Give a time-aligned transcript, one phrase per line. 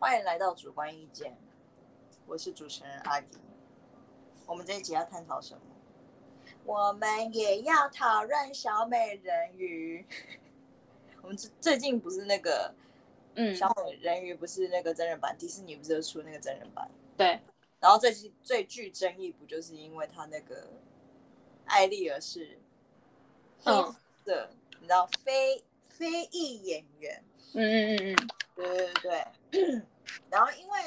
[0.00, 1.36] 欢迎来到主观意见，
[2.24, 3.36] 我是主持人阿迪。
[4.46, 5.60] 我们这一集要探讨什么？
[6.64, 10.06] 我们也要讨论小美人鱼。
[11.20, 12.72] 我们最最近不是那个，
[13.34, 16.88] 嗯，小美人鱼不是那个真人版，迪士尼不是有出那个真人版？
[17.16, 17.40] 对，
[17.80, 20.70] 然后最近最具争议不就是因为他那个
[21.64, 22.60] 艾丽儿是
[23.58, 27.24] 黑嗯色，你知道非非裔演员？
[27.54, 29.26] 嗯嗯嗯嗯，对对对对，
[30.30, 30.78] 然后因为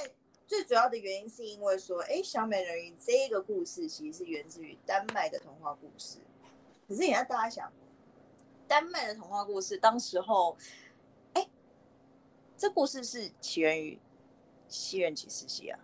[0.45, 6.19] 最主要的原因是因为说，哎，小美人鱼这个故事其实是源自于丹麦的童话故事。
[6.87, 7.71] 可是你要大家想，
[8.67, 10.57] 丹麦的童话故事当时候，
[11.33, 11.47] 哎，
[12.57, 13.99] 这故事是起源于
[14.67, 15.79] 西元几世纪啊？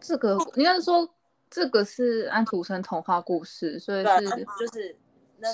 [0.00, 1.08] 这个应该是说
[1.48, 4.96] 这个是安徒生童话故事，所以是就是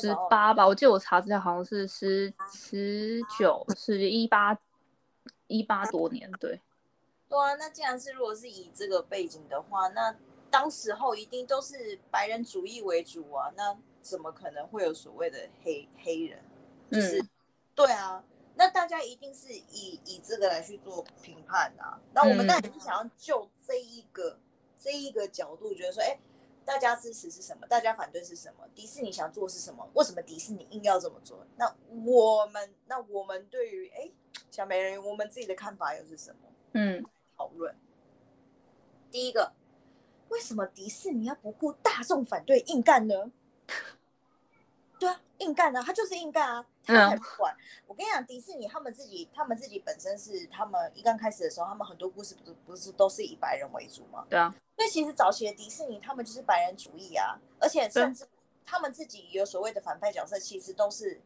[0.00, 0.66] 十八吧。
[0.66, 4.54] 我记得我查资料好像是十十九，是一八
[5.48, 6.60] 一八多年，对，
[7.28, 10.16] 对啊，那既然是如果是以这个背景的话，那
[10.50, 16.42] 当时候一定都是白人主义为主啊，那怎么可能会有所谓的黑黑人？
[16.90, 17.28] 就是、嗯
[17.74, 18.24] 对啊，
[18.56, 22.00] 那大家一定是以以这个来去做评判啊。
[22.12, 24.36] 那我们嗯当然是想要就这一个、
[24.80, 26.18] 这一个角度，觉得说，哎，
[26.64, 27.68] 大家支持是什么？
[27.68, 28.66] 大家反对是什么？
[28.74, 29.88] 迪士尼想做是什么？
[29.94, 31.46] 为什么迪士尼硬要这么做？
[31.56, 31.72] 那
[32.04, 34.10] 我们那我们对于哎
[34.50, 36.48] 小美人鱼，我们自己的看法又是什么？
[36.72, 37.04] 嗯，
[37.36, 37.74] 讨论。
[39.10, 39.52] 第一个，
[40.28, 43.30] 为什么迪士尼要不顾大众反对硬干呢？
[44.98, 47.56] 对啊，硬干啊，他就是硬干啊，他才不管。
[47.86, 54.26] 我跟你讲，迪士尼他们自己，他们自己本身是他们一刚开始的时候，他们很多故事不是不是都是以白人为主吗？
[54.28, 58.26] 对啊，所以其实早期的迪士尼他们就是白人主义啊，而且甚至
[58.66, 61.20] 他们自己有所谓的反派角色，其实都是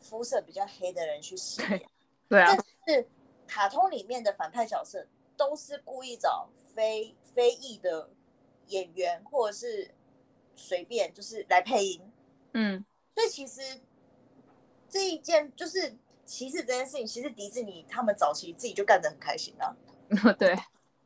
[0.00, 1.84] 肤色比较黑的人去饰演。
[2.28, 3.08] 对啊但，是
[3.46, 8.10] 卡通里面的反派角色都是故意找非非裔的
[8.68, 9.94] 演员，或者是
[10.54, 12.12] 随便就是来配音。
[12.52, 12.84] 嗯，
[13.14, 13.80] 所以其实
[14.88, 19.76] 这一件就是歧视这件事情，其实迪士尼他们早期自己就干得很开心啊。
[20.38, 20.56] 对，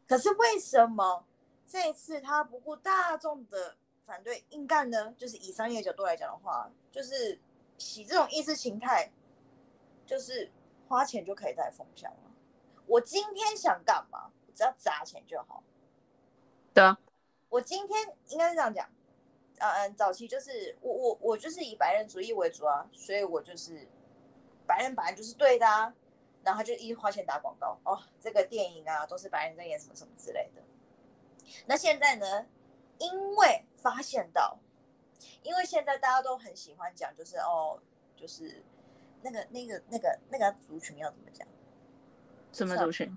[0.07, 1.25] 可是为什么
[1.67, 3.77] 这一次他不顾大众的
[4.07, 5.15] 反对硬干呢？
[5.17, 7.41] 就是以商业角度来讲的话，就是
[7.77, 9.11] 洗这种意识形态，
[10.07, 10.51] 就是
[10.89, 12.33] 花钱就可以带风向了。
[12.87, 15.63] 我今天想干嘛，只要砸钱就好。
[16.73, 16.99] 对啊，
[17.51, 18.89] 我今天应该是这样讲，
[19.59, 23.87] 嗯嗯，早期就是我我我就是以白人主义为主啊，所以我就是
[24.67, 25.93] 白人本来就是对的啊，
[26.43, 30.63] 然后他就一直花钱打广告哦，这个电影啊都是白人在演什么什么之类的。
[31.67, 32.47] 那现在呢，
[32.99, 34.59] 因为发现到，
[35.43, 37.81] 因为现在大家都很喜欢讲，就是哦，
[38.17, 38.63] 就是
[39.23, 41.47] 那个那个那个那个族群要怎么讲？
[42.53, 43.17] 什么族群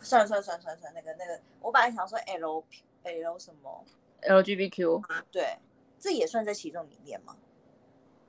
[0.00, 2.64] 算了算了算了算了算了，那个那个，我本来想说 L
[3.02, 3.84] L 什么
[4.22, 5.58] ，？LGBTQ，对，
[5.98, 7.36] 这也算在其中里面吗？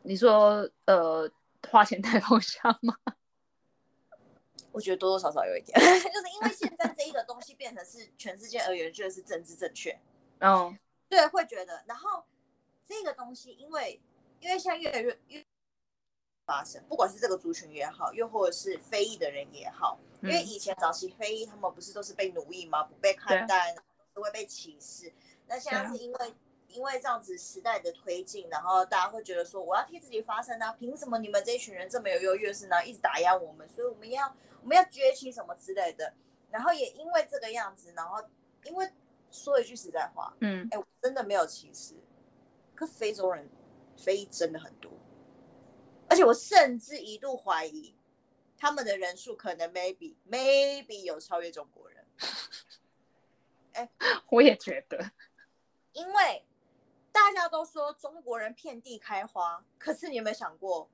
[0.04, 1.30] 你说呃
[1.70, 2.96] 花钱带风向吗？
[4.72, 10.00] 我觉得多多少少有一点， 就是因为现在这一个东西变成是全世界而言觉得是政治正确，
[10.40, 10.76] 嗯，
[11.10, 12.24] 对，会觉得，然后
[12.88, 14.02] 这个东西因为
[14.40, 15.46] 因为现在越来越越
[16.46, 22.84] 发生，不管是这个族群也好，又或者是非裔的人也好，因为嗯以前早期非裔他们不是都是被奴役吗？
[22.84, 23.76] 不被看待，
[24.14, 25.12] 都会被歧视。
[25.48, 26.34] 那现在是因为
[26.68, 30.72] 因为这样子时代的推进，然后大家会觉得说，我要替自己发声啊！
[30.80, 32.86] 凭什么你们这一群人这么有优越性呢？
[32.86, 36.14] 一直打压我们，所以我们要我们要崛起什么之类的。
[36.50, 38.22] 然后也因为这个样子，然后
[38.64, 38.90] 因为
[39.32, 41.96] 说一句实在话，嗯，哎，我真的没有歧视，
[42.76, 43.50] 可非洲人
[43.98, 44.92] 非裔真的很多，
[46.12, 47.96] 而且我甚至一度怀疑
[48.58, 52.06] 他们的人数可能 maybe maybe 有超越中国人，
[53.72, 53.90] 哎
[54.30, 55.12] 我也觉得，
[55.94, 56.46] 因为
[57.14, 60.90] 大家都说中国人遍地开花，可是你有没有想过，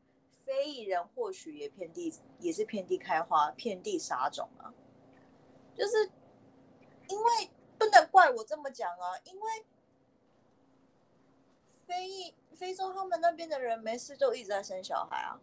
[0.45, 4.71] 非裔人或许也遍地也是遍地开花，遍地撒种啊？
[5.75, 6.11] 就是
[7.09, 7.49] 因为
[7.79, 9.65] 不能怪我这么讲啊，因为
[11.87, 15.39] 非裔非洲他们那边的人没事就一直在生小孩啊，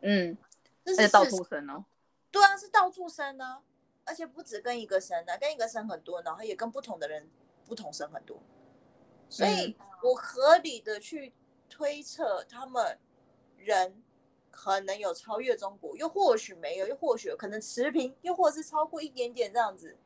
[0.00, 0.36] 嗯，
[0.84, 1.30] 这是事实。
[1.30, 1.84] 处生哦，
[2.32, 3.62] 对啊，是到处生呢、
[4.04, 7.30] 而且不止跟一个生的、跟一个生很多，然后也跟不同的人
[7.64, 8.42] 不同生很多，
[9.28, 11.32] 所以我合理的去
[11.70, 12.98] 推测他们
[13.56, 14.02] 人
[14.50, 19.96] 可能有超越中国，又或许没有，又或许有可能持平，又或者是超过一点点这样子，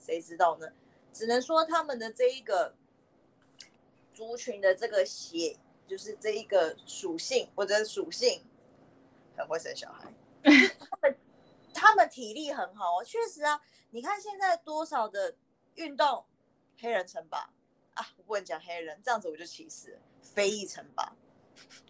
[0.00, 0.68] 谁知道呢？
[1.12, 2.74] 只能说他们的这一个
[4.14, 8.42] 族群的这个血，就是这一个属性，或者属性
[9.36, 10.14] 很会生小孩。
[10.44, 11.18] 他们
[11.74, 13.60] 他们体力很好哦，确实啊。
[13.90, 15.36] 你看现在多少的
[15.74, 16.24] 运动，
[16.78, 17.50] 黑人称霸
[17.94, 21.14] 啊，我不能讲黑人，这样子我就歧视非裔称霸，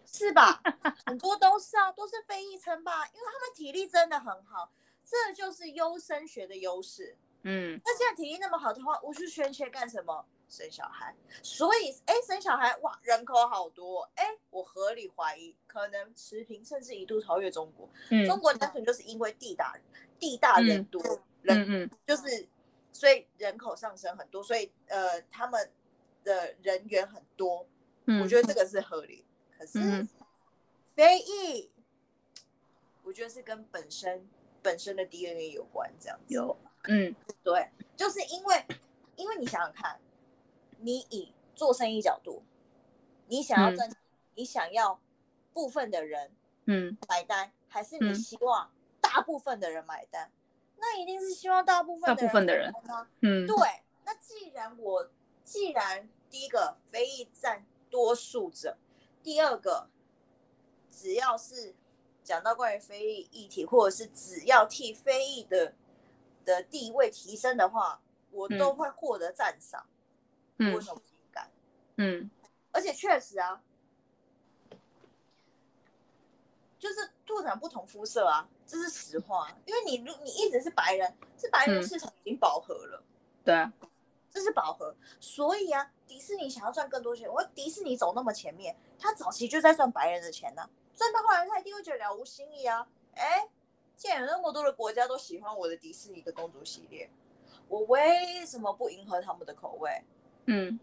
[0.05, 0.61] 是吧？
[1.05, 4.71] 很多都是啊，都是非裔称霸，因为他们体力真的很好，
[5.03, 7.17] 这就是优生学的优势。
[7.43, 10.25] 嗯，那既然体力那么好的话，我去宣切干什么？
[10.55, 11.13] 生小孩。
[11.43, 17.89] 所以，哎，生小孩哇，人口好多，哎，我合理怀疑可能持平，甚至一度超越中国。
[18.09, 19.77] 嗯中国单纯就是因为地大
[20.17, 21.01] 地大人多，
[21.41, 22.47] 人嗯嗯就是
[22.93, 25.69] 所以人口上升很多，所以呃他们
[26.23, 27.67] 的人员很多，
[28.05, 29.25] 嗯，我觉得这个是合理。
[29.57, 30.07] 可是嗯
[30.95, 31.69] 非裔，
[33.03, 34.27] 我觉得是跟本身
[34.61, 36.33] 本身的 DNA 有关，这样子。
[36.33, 36.57] 有，
[36.87, 37.13] 嗯
[37.43, 38.65] 对，就是因为
[39.15, 39.99] 因为你想想看，
[40.85, 42.43] 你以做生意角度，
[43.27, 43.75] 你想要嗯。
[43.75, 43.91] 赚，
[44.35, 45.01] 你想要
[45.51, 46.31] 部分的人
[46.65, 46.95] 嗯。
[47.09, 48.13] 买单，还是你嗯。
[48.13, 48.71] 希望
[49.01, 50.31] 大部分的人买单？
[50.77, 52.71] 那一定是希望大部分大部分的人
[53.47, 53.57] 对，
[54.05, 55.09] 那既然我
[55.43, 58.77] 既然第一个非议占多数者，
[59.23, 59.89] 第二个
[60.91, 61.73] 只要是
[62.23, 65.73] 讲到关于非议议题，或者是只要替非议的
[66.43, 68.75] 的地位提升的话，我都嗯。
[68.75, 69.83] 会获得赞赏。
[69.87, 69.94] 嗯
[70.57, 71.49] 为什么不应该？
[71.97, 72.29] 嗯
[72.71, 73.61] 而且确实啊，
[76.77, 79.49] 就是拓展不同肤色啊，这是实话。
[79.65, 83.03] 因为你如你一直是白人，是白人嗯市场已经饱和了。
[83.43, 83.71] 对啊，
[84.29, 92.87] 这是饱和，所以啊，迪士尼想要赚更多钱，我迪士尼走那么前面，他早期就在赚白人的钱呢、赚到后来他一定会觉得了无新意啊。
[93.13, 93.47] 哎，
[93.95, 97.09] 既然有那么多的国家都喜欢我的迪士尼的公主系列，
[97.69, 100.03] 我为什么不迎合他们的口味？
[100.45, 100.79] 嗯。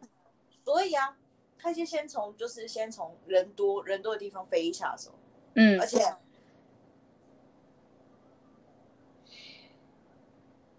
[0.64, 1.16] 所以啊，
[1.58, 5.12] 他就先从就是先从人多人多的地方飞下手，
[5.54, 5.80] 嗯。
[5.80, 5.98] 而且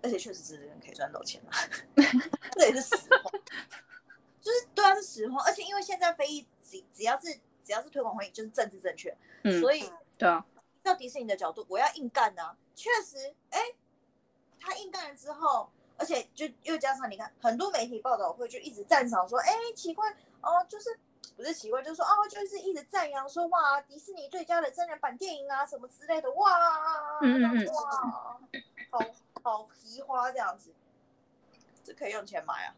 [0.01, 1.51] 而且确实这人可以赚到钱啊，
[2.51, 3.31] 这也是实话，
[4.41, 7.33] 就是对啊是实话，而且因为现在非裔只只要是
[7.63, 10.45] 只要是推广会议就是政治正确，嗯，所以对啊，
[10.83, 13.59] 到迪士尼的角度，我要硬干啊，确实，哎，
[14.59, 15.71] 他硬干了之后。
[15.97, 20.09] 而且就又加上你看，很多媒体报道会就一直赞赏说，哎，奇怪
[20.41, 20.99] 哦，就是
[21.35, 27.83] 不是奇怪，就是说哦，就是一直赞扬说哇，迪士尼最佳的真人版电影啊什么之类的，哇，嗯嗯嗯哇，
[28.91, 28.99] 好
[29.43, 30.71] 好皮花这样子，
[31.83, 32.75] 这可以用钱买啊。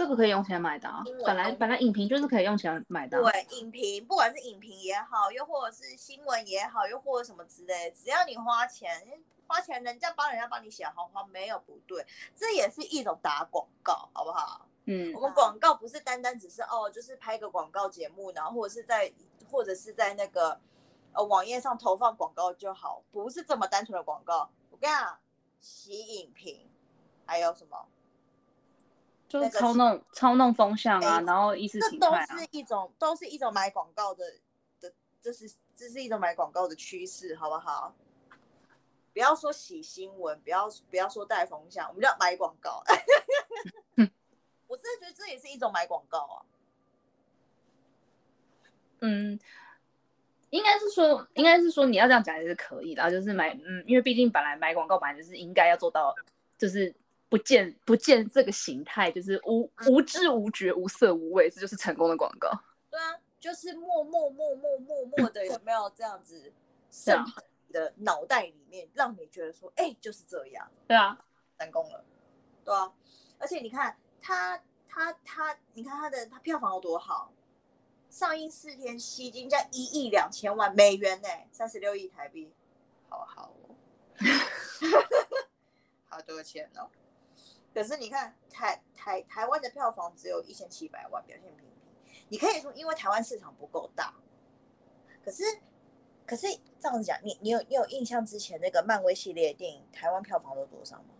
[0.00, 12.02] 这个可以用钱买的啊，本来本来影评就是可以用钱买的啊，对，影评不管是影评也好，又或者是新闻也好，又或者什么之类，只要你花钱，花钱人家帮人家帮你写好话，没有不对，
[12.34, 14.66] 这也是一种打广告，好不好？
[14.86, 19.12] 嗯我们广告不是单单只是哦，就是拍个广告节目，然后或者是在
[19.50, 20.58] 或者是在那个
[21.12, 24.48] 呃网页上投放广告就好，不是这么单纯的广告。
[24.70, 25.18] 我跟你讲，
[25.60, 26.70] 洗影评
[27.26, 27.86] 还有什么？
[29.30, 34.24] 就是操弄操弄风向啊，然后意识形态啊，是一种，都是一种买广告的
[34.80, 34.92] 的，
[35.22, 37.94] 这是这是一种买广告的趋势，好不好？
[39.12, 42.82] 不要说洗新闻，不要不要说带风向，我们叫买广告。
[44.66, 46.42] 我真的觉得这也是一种买广告啊。
[48.98, 49.38] 嗯，
[50.50, 56.12] 应该是说，应该是说你要这样讲也是可以的啊，就是买，嗯，因为毕竟本来买广告本来就是应该要做到，
[56.58, 56.92] 就是
[57.30, 62.50] 不见不见这个形态，就是无无知无觉无色无味，这就是成功的广告。
[62.90, 66.52] 对啊，就是默默默默默默的，有没有这样子对
[66.90, 70.68] 渗啊透你的脑袋里面，让你觉得说，哎、就是这样。
[70.88, 71.24] 对啊，
[71.60, 72.04] 成功了，
[72.64, 72.92] 对啊，
[73.38, 77.32] 而且你看他他他，你看他的他票房有多好，
[78.10, 82.52] 上映四天吸金价一亿两千万美元呢、三十六亿台币，
[83.08, 83.76] 好好哦，
[86.10, 86.90] 好多钱哦。
[87.80, 91.66] 可是你看台台台湾的票房只有一千七百万，表现平平。
[92.28, 94.12] 你可以说因为台湾市场不够大，
[95.24, 95.42] 可是
[96.26, 96.46] 可是
[96.78, 101.14] 这样子讲，你你有你有印象之前那个漫威系列的电影台湾票房都多少吗？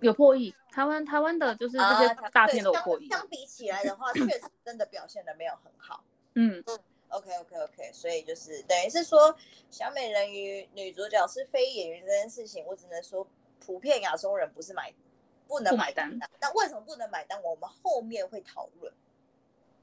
[0.00, 3.06] 有破亿，台湾台湾的就是这些啊大片都有破亿。
[3.10, 6.02] 相比起来的话， 确实真的表现的没有很好。
[6.34, 6.64] 嗯
[7.08, 9.36] OK OK OK，所以就是等于是说，
[9.70, 13.28] 小美人鱼女主角是非演员这件事情，我只能说，
[13.60, 14.90] 普遍亚洲人不是买
[15.46, 16.18] 不能不买买单。
[16.40, 17.42] 那为什么不能买单？
[17.42, 18.92] 我们后面会讨论，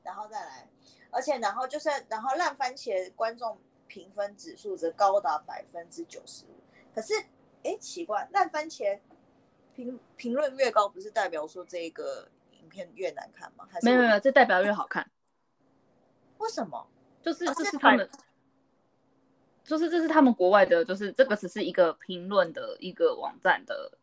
[0.04, 0.68] 然后再来，
[1.12, 6.60] 而且然后就是然后烂番茄观众评分指数则高达百分之九十五。
[6.94, 7.14] 可是
[7.64, 9.00] 哎，奇怪，烂番茄
[9.76, 13.68] 评评论越高，不是代表说这个影片越难看吗？
[13.70, 15.10] 还是没有没有，这代表越好看，
[16.38, 16.88] 为什么？
[17.22, 18.10] 就是这是他们，
[19.64, 23.99] 就是这是他们国外的，就是这个只是一个评论的一个网站的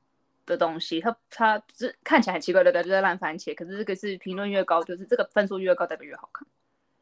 [0.47, 2.85] 的东西，它它是看起来很奇怪，对不对？
[2.85, 6.47] 就在烂番茄，可是这个是评论越高，就是这个分数越高，代表越好看。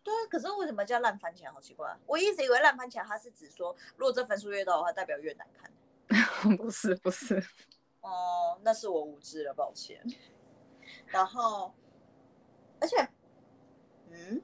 [0.02, 1.50] 对啊，可是为什么叫烂番茄？
[1.52, 1.96] 好奇怪！
[2.06, 5.70] 我一直以为烂番茄它是指说，如果这分数越高的话，代表越难看。
[6.58, 7.42] 不是不是，
[8.02, 10.02] 哦，那是我无知了，抱歉。
[11.06, 11.74] 然后，
[12.78, 13.08] 而且，
[14.10, 14.42] 嗯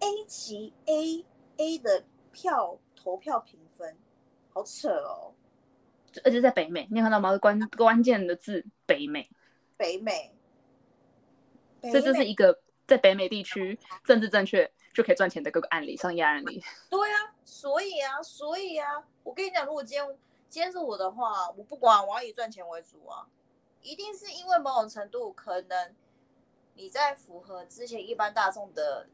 [0.00, 1.24] ，A 级 A
[1.56, 3.96] A 的票投票评分
[4.52, 5.32] 好扯哦，
[6.24, 7.36] 而且在北美，你有看到吗？
[7.38, 9.30] 关关键的字北美，
[9.76, 10.32] 北美，
[11.82, 16.62] 所以这是一个在北美地区政治正确就可以赚钱的各个案例，商业案例。
[16.90, 23.28] 对啊，所以啊，所以啊，我跟你讲，如果今天今天是我的话，我不管，我要以赚钱为主啊，
[23.82, 25.94] 一定是因为某种程度可能
[26.74, 29.06] 你在符合之前一般大众的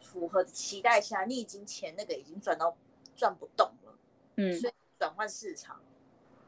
[0.00, 2.76] 符合的期待下，你已经钱那个已经赚到
[3.16, 3.98] 赚不动了，
[4.36, 5.80] 嗯，所以转换市场，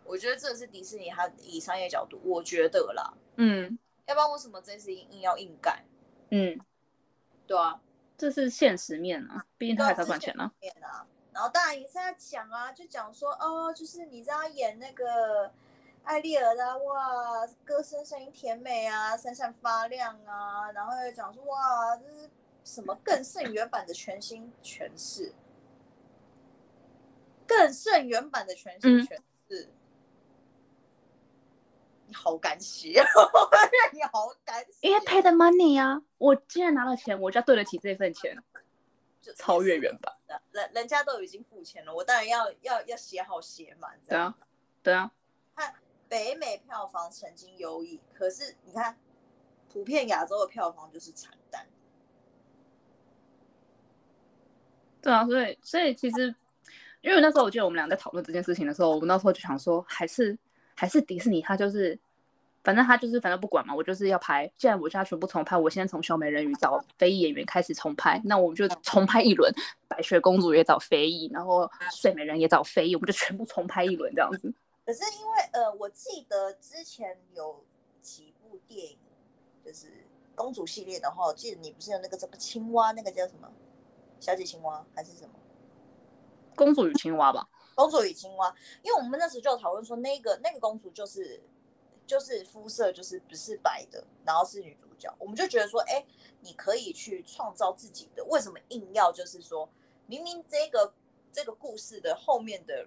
[0.05, 5.85] 我觉得这是迪士尼它以商业角度，我觉得啦，嗯要不然为什么这次硬硬要硬干？
[6.31, 6.59] 嗯，
[7.47, 7.81] 对啊，
[8.19, 10.53] 这是现实面啊，毕竟他还对啊是要赚钱啊。
[10.61, 11.07] 面啊。
[11.33, 15.51] 然后当然也是在讲啊，就讲说哦，就是你知道演那个
[16.03, 22.29] 艾丽儿的啊哇，歌声声音甜美啊，闪闪发亮啊，然后又讲说哇，这是
[22.65, 25.33] 什么更胜原版的全新诠释，
[27.51, 29.69] 更胜原版的全新嗯诠释。
[32.07, 33.03] 你好敢写，
[33.93, 38.41] 你好敢写，因为 pay the money 啊，我既然拿了钱，我就要对得起这份钱，
[39.21, 40.15] 就超越原版。
[40.29, 43.99] 的，人人家都已经付钱了，我当然要要要写好写满。
[44.09, 44.37] 对啊，
[44.83, 45.11] 对啊，
[45.57, 45.75] 看
[46.09, 48.97] 北美票房曾经优异，可是你看，
[49.73, 51.67] 普遍亚洲的票房就是惨淡。
[55.03, 56.35] 对啊，所以所以其实，
[57.03, 60.37] 因为那时候我记得我们俩在讨论这件事情的时候，我们那时候就想说，还是
[60.77, 61.99] 还是迪士尼，他就是，
[62.63, 69.51] 反正他就是反正不管嘛，我就是要拍，既然我现在全部重拍，我现在从小美人鱼找非裔演员开始重拍，那我们就重拍一轮，
[69.89, 74.53] 白雪公主也找非裔，然后睡美人也找非裔，我们就全部重拍一轮这样子。
[74.85, 77.65] 可是因为呃，我记得之前有
[78.03, 78.99] 几部电影，
[79.65, 79.87] 就是
[80.35, 83.51] 公主系列的话，我记得你不是有那个什么青蛙，那个叫什么
[84.19, 85.31] 小姐青蛙还是什么？
[86.55, 91.41] 公主与青蛙吧，公主与青蛙，因为我们那时就有讨论说，那个那个公主就是
[92.07, 96.05] 就是肤色就是不是白的，然后是女主角，我们就觉得说，哎，
[96.41, 99.69] 你可以去创造自己的，为什么硬要就是说，
[100.07, 100.93] 明明这个
[101.33, 102.87] 这个故事的后面的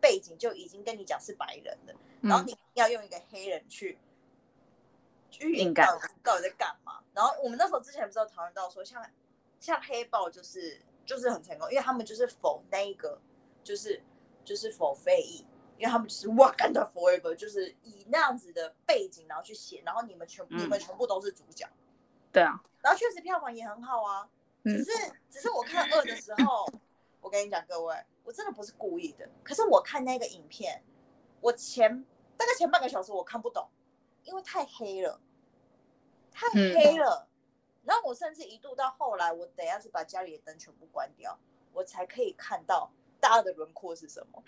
[0.00, 3.98] 背景就已经跟你讲是白人了，然后嗯你要用一个黑人去
[5.30, 5.86] 去硬干。
[5.86, 7.00] 到底到底在干嘛？
[7.14, 9.04] 然后我们那时候之前不是有讨论到说，像
[9.58, 13.18] 像黑豹就是就是很成功，因为他们就是否那一个
[13.62, 14.02] 就是
[14.44, 15.46] 就是否非议，
[15.78, 21.66] 因为他们就是 Wakanda Forever，就是以那样子的背景然后去写，然后你们全、嗯你们全部都是主角，
[22.32, 24.28] 对啊，然后确实票房也很好啊，
[24.64, 24.76] 嗯。
[24.76, 24.90] 只是
[25.30, 26.66] 只是我看二的时候，
[27.20, 30.82] 我跟你讲各位，我真的不是故意的，可是我看那个影片，
[31.40, 32.04] 我前
[32.36, 33.68] 大概前半个小时我看不懂，
[34.24, 35.20] 因为太黑了，
[36.32, 36.74] 太嗯。
[36.74, 37.25] 黑了。
[37.86, 41.38] 然后我甚至一度到后来，我等一下是把家里的灯全部关掉，
[41.72, 42.90] 我才可以看到
[43.20, 44.42] 大家的轮廓是什么。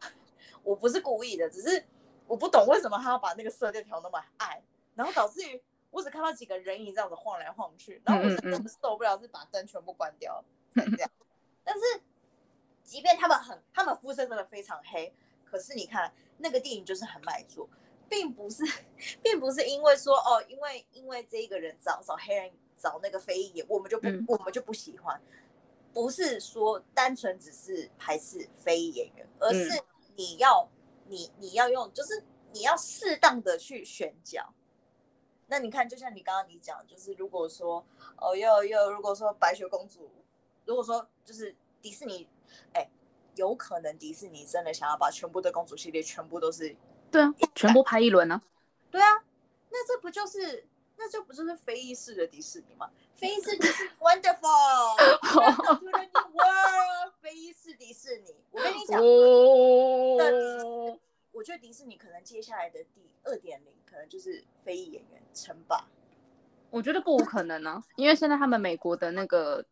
[0.64, 1.84] 我不是故意的，只是
[2.26, 4.62] 我不懂为什么他要把那个色调调那么暗，
[4.94, 10.42] 然后导致于我只看到几个人影这样子晃来晃去，然后我是真的受不了，是把灯全部关掉
[10.74, 11.10] 才这样。
[11.64, 12.02] 但是，
[12.82, 17.68] 即便他们很，他们肤色真的非常黑，可是你看那个电影就是很卖座，
[18.08, 18.64] 并不是，
[19.22, 24.24] 并不是因为说哦，因为因为这一个人找找黑人找那个非裔演，我们就不、嗯。
[24.26, 25.20] 我们就不喜欢，
[25.92, 29.82] 不是说单纯只是排斥非裔演员，而是
[30.16, 30.68] 你要、
[31.06, 34.54] 你你要用，就是你要适当的去选角。
[35.48, 37.84] 那你看，就像你刚刚你讲，就是如果说
[38.16, 40.08] 哦，又又如果说白雪公主，
[40.64, 42.28] 如果说就是迪士尼，
[42.72, 42.88] 哎，
[43.34, 46.76] 有可能迪士尼真的想要把全部的公主系列全部都是，
[47.10, 48.40] 对啊，全部拍一轮呢、
[48.92, 49.24] 对啊，
[49.70, 50.68] 那这不就是
[51.02, 52.90] 那就不就是非裔式的迪士尼吗？
[53.16, 58.34] 非裔式迪士尼 wonderful，welcome to the new world，非裔式迪士尼。
[58.50, 60.98] 我跟你讲，哦，
[61.32, 65.86] 我觉得迪士尼可能接下来的第二点零，可能就是非裔演员称霸。
[66.68, 69.64] 我觉得不无可能呢、因为现在他们美国的那个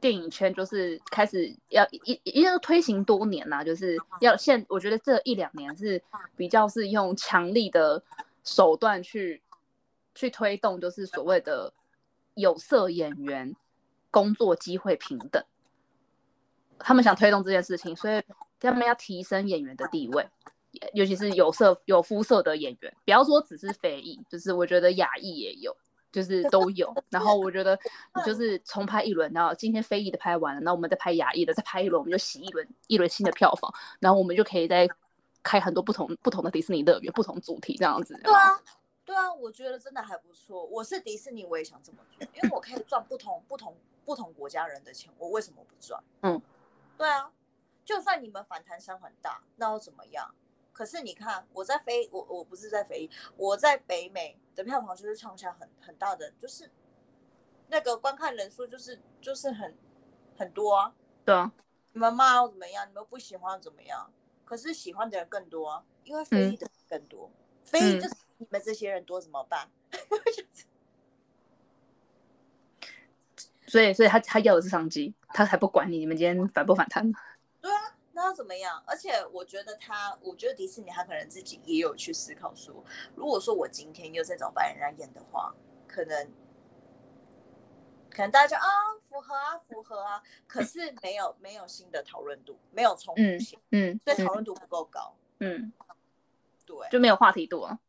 [0.00, 6.00] 电影圈就是开始要一一直推行多年啦、就是要现我觉得这一两年是
[6.36, 8.00] 比较是用强力的
[8.44, 9.42] 手段去
[10.14, 11.72] 去推动，就是所谓的
[12.34, 13.54] 有色演员
[14.10, 15.42] 工作机会平等。
[16.78, 18.22] 他们想推动这件事情，所以
[18.60, 20.28] 他们要提升演员的地位，
[20.92, 25.76] 尤其是有色有肤色的演员，不要说只是非裔，就是我觉得亚裔也有。
[26.12, 27.76] 就是都有，然后我觉得
[28.14, 33.68] 你就是重拍一轮，然后今天非裔的拍完了，那我们再拍亚裔的，再拍一轮，我们就洗一轮一轮新的票房，
[33.98, 34.88] 然后我们就可以再
[35.42, 38.16] 开很多不同不同的迪士尼乐园，不同主题这样子。
[38.22, 38.56] 对啊，
[39.14, 40.64] 对啊，我觉得真的还不错。
[40.64, 46.02] 我是迪士尼，我也想这么做，因为我可以赚不同不同不同国家人的钱，我为什么不赚？
[46.22, 46.42] 嗯，
[46.98, 47.30] 对啊，
[47.84, 50.34] 就算你们反弹声很大，那又怎么样？
[50.72, 56.68] 可是你看，我在非我我不是在非我在北美的票房就是创下很很大的，就是
[57.68, 59.78] 那个观看人数就是就是很
[60.36, 60.92] 很多啊。
[61.24, 61.52] 对啊，
[61.92, 62.88] 你们骂又怎么样？
[62.88, 64.10] 你们不喜欢怎么样？
[64.44, 67.30] 可是喜欢的人更多啊，因为非裔的更多，
[67.62, 69.68] 非裔就是你们这些人多怎么办？
[73.66, 77.10] 所以所以他他要的是商机，他才不管你你们今天反不反弹。
[77.60, 78.80] 对啊那要怎么样？
[78.86, 82.84] 而且我觉得他，我觉得迪士尼他可能自己也有去思考说，
[83.16, 85.52] 如果说我今天又在找白人来演的话，
[85.88, 86.30] 可能
[88.10, 88.68] 可能大家就啊
[89.08, 95.72] 符合啊符合啊，可是没有没有新的讨论度，没有冲突性，嗯，所以讨论度不够高，嗯，
[96.64, 97.80] 对，就没有话题度啊。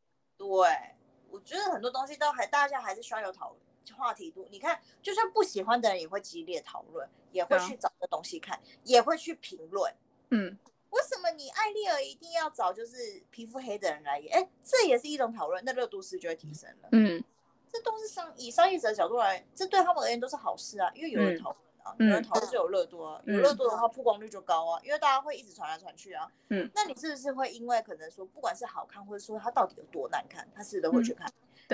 [0.47, 0.95] 对，
[1.29, 3.59] 我觉得很多东西都还大家还是需要有讨论。
[3.95, 9.93] 话题度，你看，就算不喜欢的人也会激烈讨论，也会去找个东西看，也会去评论。
[10.31, 10.57] 嗯，
[10.89, 14.35] 为什么你艾丽尔一定要找就是皮肤黑的人来演？
[14.35, 16.89] 哎，这也是一种讨论，那热度是就会提升了。
[16.93, 17.23] 嗯，
[17.71, 26.29] 这都是商以商业者的角度来，这对他们而言都是好事啊，因为有人讨论啊，有人讨论就有热度啊，有热度的话曝光率就高啊，因为大家会一直传来传去啊。
[26.49, 31.31] 嗯，那你是不是会因为可能说不管是好看，或者说它到底有多难看，他是都会去看？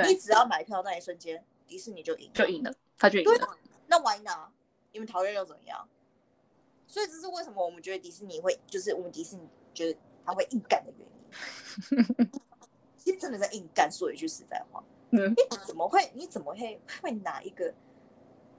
[0.07, 3.57] 你只要买票那一瞬间，迪士尼就赢，就赢了，他就赢了。
[3.87, 4.49] 那 Why not？
[4.91, 5.87] 你们讨厌又怎么样？
[6.85, 12.29] 所以这是为什么我们觉得迪士尼会，就是我们迪士尼觉得他会硬干的原因。
[12.97, 13.89] 其实真的在硬干。
[13.89, 16.11] 说一句实在话，嗯，你怎么会？
[16.13, 17.73] 你怎么会会拿一个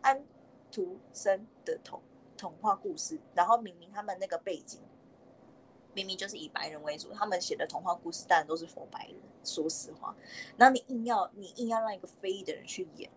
[0.00, 0.24] 安
[0.72, 2.02] 徒生的童
[2.36, 4.80] 童话故事，然后明明他们那个背景
[5.94, 9.16] 明明就是以白人为主，他们写的童话故事当然都是佛白人。
[9.44, 10.16] 说实话，
[10.56, 13.10] 然后你硬要你硬要让一个非裔的人去演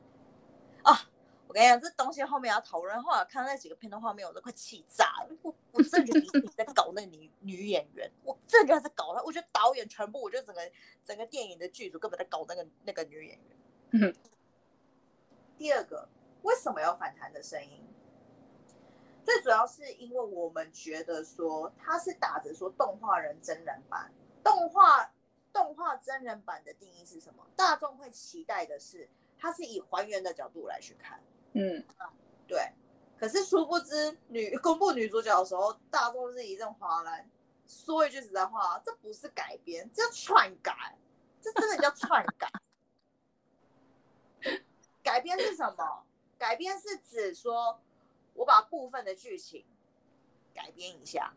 [0.83, 1.09] 啊！
[1.47, 2.99] 我跟你讲，这东西后面要讨论。
[3.03, 5.37] 后来看到那几个片段画面，我都快气炸了。
[5.43, 9.21] 我我真的觉得你在搞那女女演员，我真的觉得在搞她。
[9.21, 10.61] 我觉得导演全部，我觉得整个
[11.03, 13.39] 整个电影的剧组根本在搞那个那个女演
[13.91, 14.15] 员。
[15.55, 16.09] 第二个，
[16.45, 17.83] 为什么要反弹的声音？
[19.23, 24.11] 最主要是因为我们觉得说，它是打着说动画人真人版
[24.43, 25.11] 动画
[25.51, 27.43] 动画真人版的定义是什么？
[27.55, 31.19] 大众会期待的是，它是以还原的角度来去看。
[31.53, 31.83] 嗯，
[32.47, 32.71] 对。
[33.17, 37.27] 可是殊不知，女公布女主角的时候，大众是一阵哗然。
[37.65, 40.95] 说一句实在话，这不是改编，这叫篡改，
[41.41, 42.51] 这真的叫篡改。
[45.01, 46.05] 改编是什么？
[46.37, 47.81] 改编是指说，
[48.33, 49.65] 我把部分的剧情
[50.53, 51.33] 改编一下，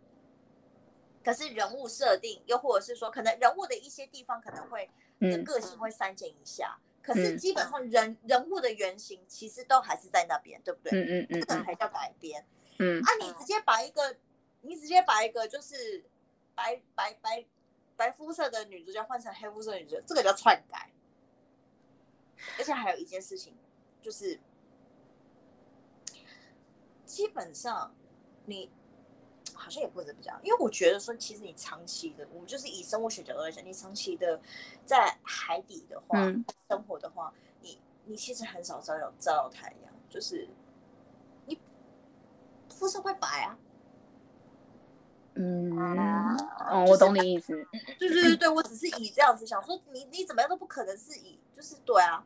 [1.24, 6.78] 可是人物设定，又或者是说，可能人物的一些地方可能会的个性会删减一下。
[7.00, 10.90] 可是基本上人人物的原型其实都还是在那边，对不对？
[10.92, 12.44] 嗯嗯嗯，这个才叫改编。
[12.78, 14.16] 嗯，啊，你直接把一个，
[14.60, 16.04] 你直接把一个就是
[16.54, 17.46] 白白白
[17.96, 20.90] 白肤色的女主角换成黑肤色女主角，这个叫篡改。
[22.58, 23.56] 而且还有一件事情，
[24.02, 24.38] 就是
[27.08, 27.92] 基本上
[28.44, 28.70] 你。
[29.54, 34.40] 好像也不能这么讲，因为我觉得说，其实你长期的，我们就是以生物学角度来讲，你长期的
[34.86, 36.16] 在海底的话，
[36.68, 40.48] 生活的话，你你其实很少照到照到太阳，就是
[41.46, 41.58] 你
[42.68, 43.58] 肤色会白啊。
[45.34, 45.76] 嗯，
[46.70, 47.52] 哦，我懂你意思。
[47.98, 52.24] 对对对对，我只是以这样子想说，你你怎么样都不可能是以，就是对啊，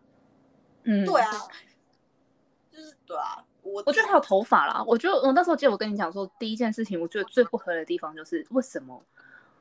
[0.83, 1.33] 嗯，对啊，
[2.71, 3.47] 就是对啊。
[3.62, 9.01] 我我觉得还有头发啦，我觉得我那时候记得我跟你讲说，第一件事情，我觉得最不合的地方就是为什么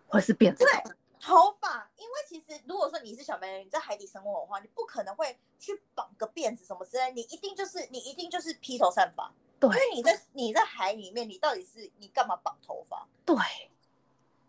[0.07, 0.63] 会是辫子？
[0.63, 9.31] 对，头发，因为其实如果说你是小美人，你在海底生活的话，你不可能会去绑个辫子什么之类，你一定就是你一定就是披头散发。
[9.59, 13.07] 对，因为你在你在海里面，你到底是你干嘛绑头发？
[13.23, 13.37] 对，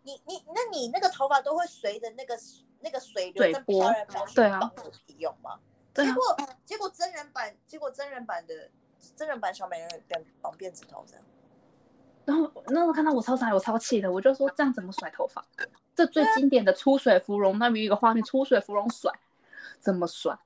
[0.01, 2.35] 你你那你那个头发都会随着那个
[2.79, 5.59] 那个水流在飘来飘去绑个屁用吗？
[5.93, 8.71] 结果结果真人版结果真人版的。
[9.15, 11.23] 真人版小美人鱼变绑辫子头这样，
[12.25, 15.43] 然后那时候看到我超傻，我超气的，我就说这样怎么甩头发？
[15.95, 19.11] 这最经典的出水芙蓉，那边一个画面，出水芙蓉甩
[19.79, 20.37] 怎么甩？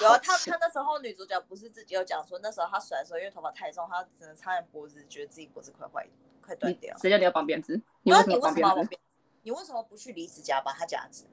[0.00, 6.06] 有啊，他他那时候女主角不是自己有讲说，那时候她甩的时候，因为头发太重，她只能插点脖子，觉得自己脖子快坏，
[6.42, 6.96] 快断掉。
[6.98, 7.80] 谁叫你要绑辫子？
[8.02, 8.98] 你为为什么绑辫子？
[9.42, 11.24] 你为什么不去离子夹把它夹直？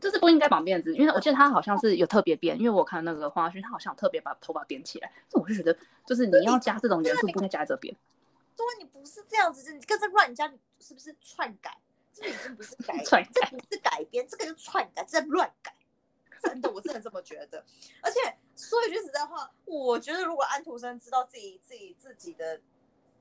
[0.00, 7.94] 就是不应该绑辫子，因为我记得他好像是有特别编，因为我看那个花絮，他好像有特别把头发编起来，所以我就觉得，就是你要加这种元素，不应该加在这边。
[8.56, 11.78] 对啊，你不是这样子，你跟着乱加，你是不是篡改？
[12.12, 15.72] 这个已经不是改，篡改这不是改编，这个就篡改，这在乱改。
[16.42, 17.62] 真的，我真的这么觉得。
[18.00, 18.18] 而且
[18.56, 22.58] 说一句实在话，我觉得如果安徒生知道自己自己自己的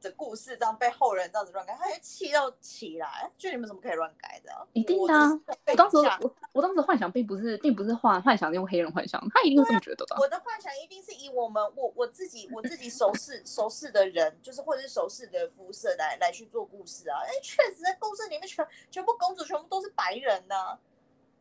[0.02, 4.68] 的故事这样被后人这样子乱改，他就气到起来，就你们怎么可以乱改的？
[4.74, 5.30] 一定的啊
[5.68, 10.20] 我当时我我当时幻想并不是并不是幻幻想用黑人幻想，他一定是这么觉得的啊。
[10.20, 17.20] 我的幻想一定是以我们我我自己我自己熟识熟识的人，就是或者是熟识的肤色来来去做故事啊。
[17.26, 20.78] 哎，确实在故事里面全全部公主全部都是白人呢、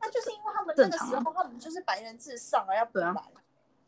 [0.01, 3.15] 那就是因为他们那个时候他们就是白人至上啊，要不然，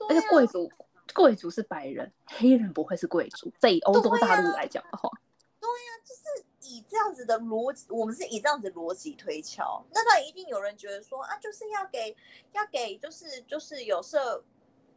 [0.09, 0.71] 而且贵族
[1.14, 3.53] 贵族是白人，黑人不会是贵族。
[3.59, 5.11] 在以欧洲对啊大陆来讲的话，
[5.61, 6.44] 对呀就是
[6.75, 12.16] 以这样子的逻辑，我们是以这样子逻辑推敲，那当然一定有人觉得说啊，就是要给
[12.53, 14.44] 要给就是就是有色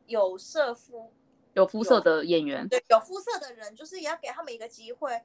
[0.07, 1.11] 有色肤
[1.53, 5.23] 有肤色的演员，对有肤色的人，就是也要给他们一个机会，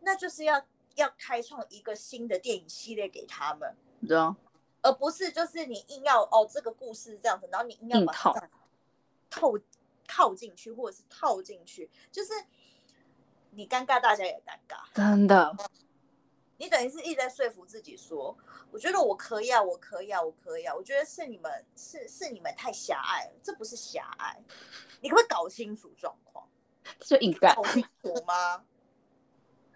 [0.00, 0.64] 那就是要
[0.96, 4.34] 要开创一个新的电影系列给他们，你知道？
[4.82, 8.50] 而不是就是你硬要哦这个故事这样子，然后你硬要硬套把它
[9.30, 9.58] 透
[10.06, 12.32] 套进去，或者是套进去，就是
[13.50, 14.84] 你尴尬，大家也尴尬。
[14.94, 15.56] 真的，
[16.56, 18.36] 你等于是一直在说服自己说，
[18.70, 20.74] 我觉得我可以啊，我可以啊，我可以啊。
[20.74, 24.40] 我觉得是你们是是你们太狭隘了，这不是狭隘，
[25.00, 26.48] 你可不可以搞清楚状况？
[27.00, 27.62] 就硬干搞。
[27.64, 28.64] 清楚吗？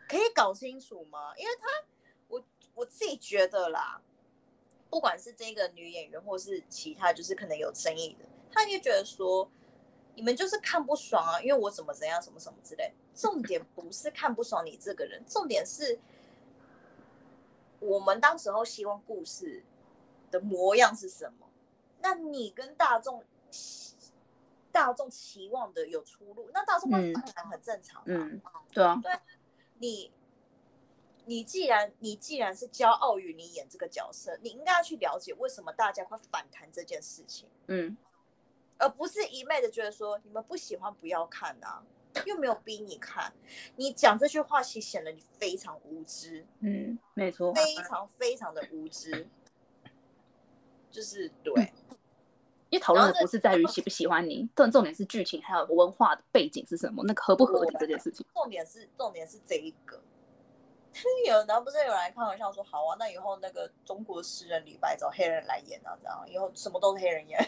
[0.08, 1.34] 可以搞清楚吗？
[1.36, 1.66] 因为他，
[2.28, 4.00] 我我自己觉得啦，
[4.88, 9.50] 不管是这个女演员，或是其他就是可能有争议的，他就觉得说，
[10.18, 12.92] 你们就是看不爽啊，因为我怎么怎样，什么什么之类。
[13.14, 16.00] 重点不是看不爽你这个人，重点是
[17.78, 19.62] 我们当时候希望故事
[20.32, 21.48] 的模样是什么？
[22.00, 23.22] 那你跟大众
[24.72, 28.06] 大众期望的有出入，那大众会嗯反弹很正常嘛。
[28.08, 28.40] 嗯，
[28.72, 29.12] 对啊，对
[29.78, 30.12] 你
[31.26, 37.96] 你既然你既然是骄傲于你演这个角色，你应该要去了解为什么大家会反弹这件事情，嗯，
[38.78, 41.82] 而不是一昧的觉得说你们不喜欢不要看啊，
[42.24, 43.32] 又没有逼你看。
[43.76, 47.52] 你讲这句话其实显得你非常无知，嗯，没错。
[47.54, 49.26] 非常非常的无知。
[50.90, 51.70] 就是对，
[52.70, 58.26] 因为讨论的不是在于喜不喜欢你，重重点是剧情还有文化的背景是什么，那个合不合理这件事情。
[58.32, 60.00] 重点是重点是这一个。
[61.26, 67.38] 有，然后不是有人来开玩笑说，好啊，那以后那个中国诗人李白找黑人来演啊，这样以后什么都是黑人演。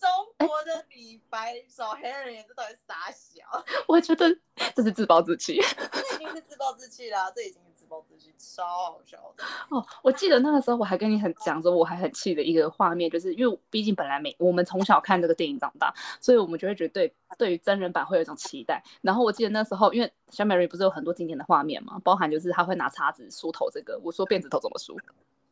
[0.00, 3.44] 中国的李白找黑人演，这到底是傻小？
[3.86, 4.34] 我觉得
[4.74, 5.60] 这是自暴自弃。
[5.92, 9.44] 这已经是自暴自弃啦， 这已经是自暴自弃，超好笑的。
[9.68, 18.82] 哦，我记得那个时候我还跟你很讲说，我还很气的一个画面，就是因为毕竟本来每我们从小看这个电影长大，所以我们就会觉得对对于真人版会有一种期待。
[19.02, 24.96] 然后我记得那时候，因为小美人鱼不是有很多经典的画面嘛，包含就是她会拿叉子梳头这个，我说辫子头怎么梳？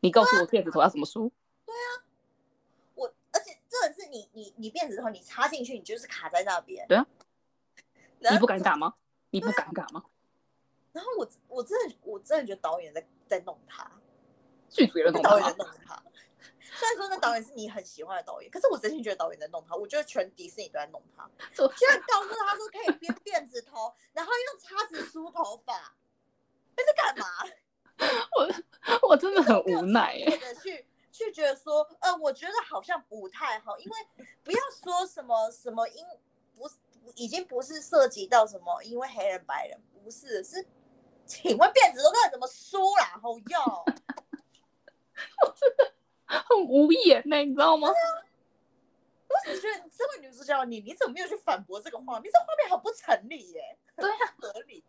[0.01, 1.25] 你告诉我辫子头要怎么梳？
[1.25, 2.08] 我而且
[3.69, 6.87] 这个是你你你辫子头，你插进去，你就是卡在那边。
[6.89, 7.07] 对啊。
[8.19, 8.95] 你不尴尬吗？
[9.31, 10.05] 你不尴尬吗？
[10.93, 13.89] 然后我我真的我真的觉得导演在在弄他，
[14.69, 16.03] 剧组也在弄导演在他，弄他。
[16.61, 19.77] 虽然说那导演是你很喜欢的导演，可是我真心觉得导演在弄他。
[19.77, 25.95] 我觉得全迪士尼都在弄他，就居然告诉他说可以编辫子头， 然后用叉子梳头发，
[26.75, 27.27] 这是干嘛？
[28.37, 30.39] 我我真的很无奈哎、
[31.25, 33.97] 去觉得说，呃，我觉得好像不太好，因为
[34.45, 36.05] 不要说什么什么因
[36.55, 36.77] 不是
[37.17, 40.67] 已经不是涉及到什么因为黑人白人，不是是，
[41.27, 43.19] 请问辫子都到底怎么梳啦？
[43.21, 43.85] 好用。
[46.29, 47.89] 很无言呢、你知道吗？
[47.89, 52.31] 我只觉得你身为女主角，你你怎么没有去反驳这个画面？
[52.33, 54.85] 这画面很不成立耶，对啊，合理。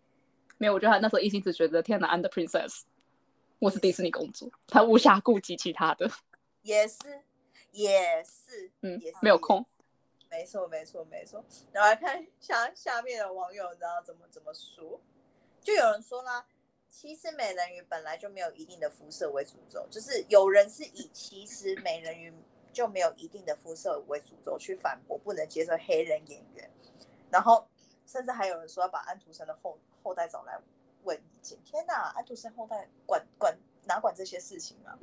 [0.57, 2.81] 没有，我觉得他那时候一心只觉得天哪，I'm the princess，
[3.59, 6.09] 我是迪士尼公主，他无暇顾及其他的，
[6.61, 7.21] 也是，
[7.71, 9.65] 也是，嗯也是，没有空。
[10.29, 11.43] 没错，没错，没错。
[11.73, 15.01] 然后来看下下面的网友，你知道怎么怎么说？
[15.61, 16.45] 就有人说啦，
[16.87, 22.33] 其实美人鱼本来就没有一定的肤色为主轴，就是有人是以其实美人鱼
[22.71, 26.71] 就没有一定的肤色为主轴去反驳不能接受黑人演员，
[27.29, 27.67] 然后
[28.07, 30.57] 甚至还有人说要把安徒生的后后代找来
[31.03, 31.57] 问意见。
[31.63, 34.97] 天哪，安徒生后代管管哪管这些事情啊？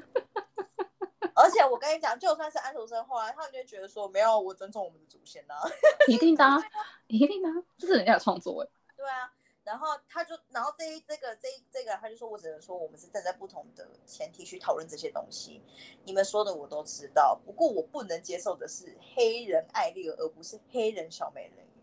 [1.35, 5.55] 而 而且我跟你讲，就算是安徒生，后来他们就觉得说，没有，我尊重我们的祖先呐、
[6.09, 6.59] 一定的啊，
[7.07, 8.69] 一定的啊，这是人家的创作哎。
[8.97, 9.31] 对啊，
[9.63, 15.63] 然后他就，然后这一这个这一这个，他就说我只能说我们是站在不同的前提去讨论这些东西。
[16.05, 21.76] 你们说的我都知道，不过我不能接受的是黑人艾丽尔，而不是黑人小美人鱼。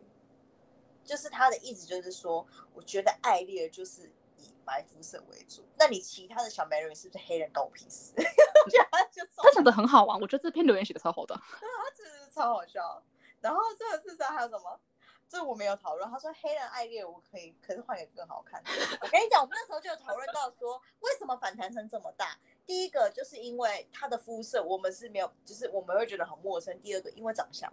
[1.04, 8.14] 就是他的意思就是说，我觉得艾丽儿就是以白肤色为主，那你其他的小美人鱼是不是黑人关我屁事？
[8.18, 11.36] 我觉得他就他讲的很好玩，我觉得这篇留言写的超好的。
[11.40, 13.04] 他真的是超好笑。
[13.42, 14.80] 然后这个事上还有什么？
[15.28, 16.08] 这我没有讨论。
[16.10, 18.70] 他说黑人爱恋我可以，可是换一个更好看的。
[19.02, 22.38] 我跟你讲，我们那时候就有讨论到说，为什么反弹声这么大？
[22.66, 26.80] 第一个就是因为他的肤色，我们是没有，就是我们会觉得很陌生。
[26.82, 27.72] 第二个，因为长相。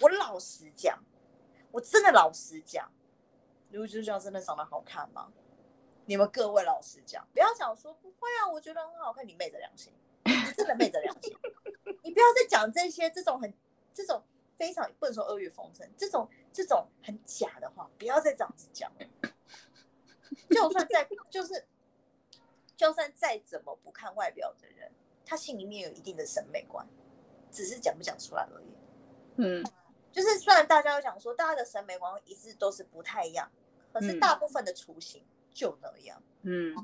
[0.00, 0.98] 我老实讲，
[1.76, 2.90] 我真的老实讲，
[3.68, 5.30] 女主角真的长得好看吗？
[6.06, 9.92] 你们各位老实讲，不要讲说不会啊，我觉得很好看，你昧着良心，
[10.24, 11.36] 你真的昧着良心，
[12.02, 13.52] 你不要再讲这些这种很
[13.92, 14.22] 这种
[14.56, 18.90] 非常不能说阿谀奉承，这种这种很假的话，不要再这样子讲。
[20.48, 21.66] 就算再就是，
[22.74, 24.90] 就算再怎么不看外表的人，
[25.26, 26.88] 他心里面有一定的审美观，
[27.52, 28.66] 只是讲不讲出来而已。
[29.38, 29.62] 嗯，
[30.16, 33.50] 就是虽然大家都讲说大家的审美观一致都是不太一样，
[33.92, 36.22] 可是嗯大部分的雏形就那样。
[36.40, 36.74] 嗯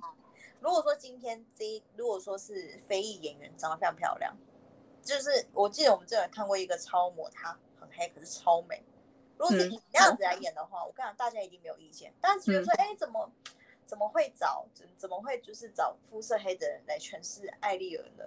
[0.60, 4.36] 如果说今天这一，如果说是非裔演员长得非常漂亮，
[5.02, 8.84] 就是我记得我们之前看过一个超模，她很黑，可是超美。
[9.38, 12.12] 如果是嗯以那样子来演的话，我跟你讲，大家一定没有意见。
[12.20, 13.32] 但是觉得说，哎、怎么
[13.86, 18.24] 怎么会找怎怎么会就是找肤色黑的人来诠释艾丽儿呢？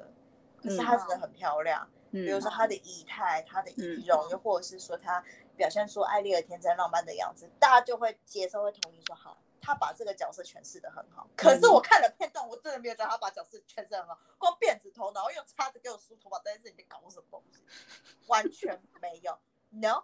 [0.57, 5.23] 可是她真的很漂亮，比如嗯说他的仪态、他的仪容，又或者是说他
[5.55, 9.37] 表现出爱丽儿天真浪漫的样子，大家就会接受，会同意说好。
[9.61, 14.19] 他把这个角色诠释的很好，可是我看了片段，我真的没有觉得他把角色诠释得很好。
[14.37, 17.63] 光辫子头，然后用叉子给我梳头发这件事，你在搞什么东西？
[18.27, 19.35] 完全 没有
[19.71, 20.03] ，no。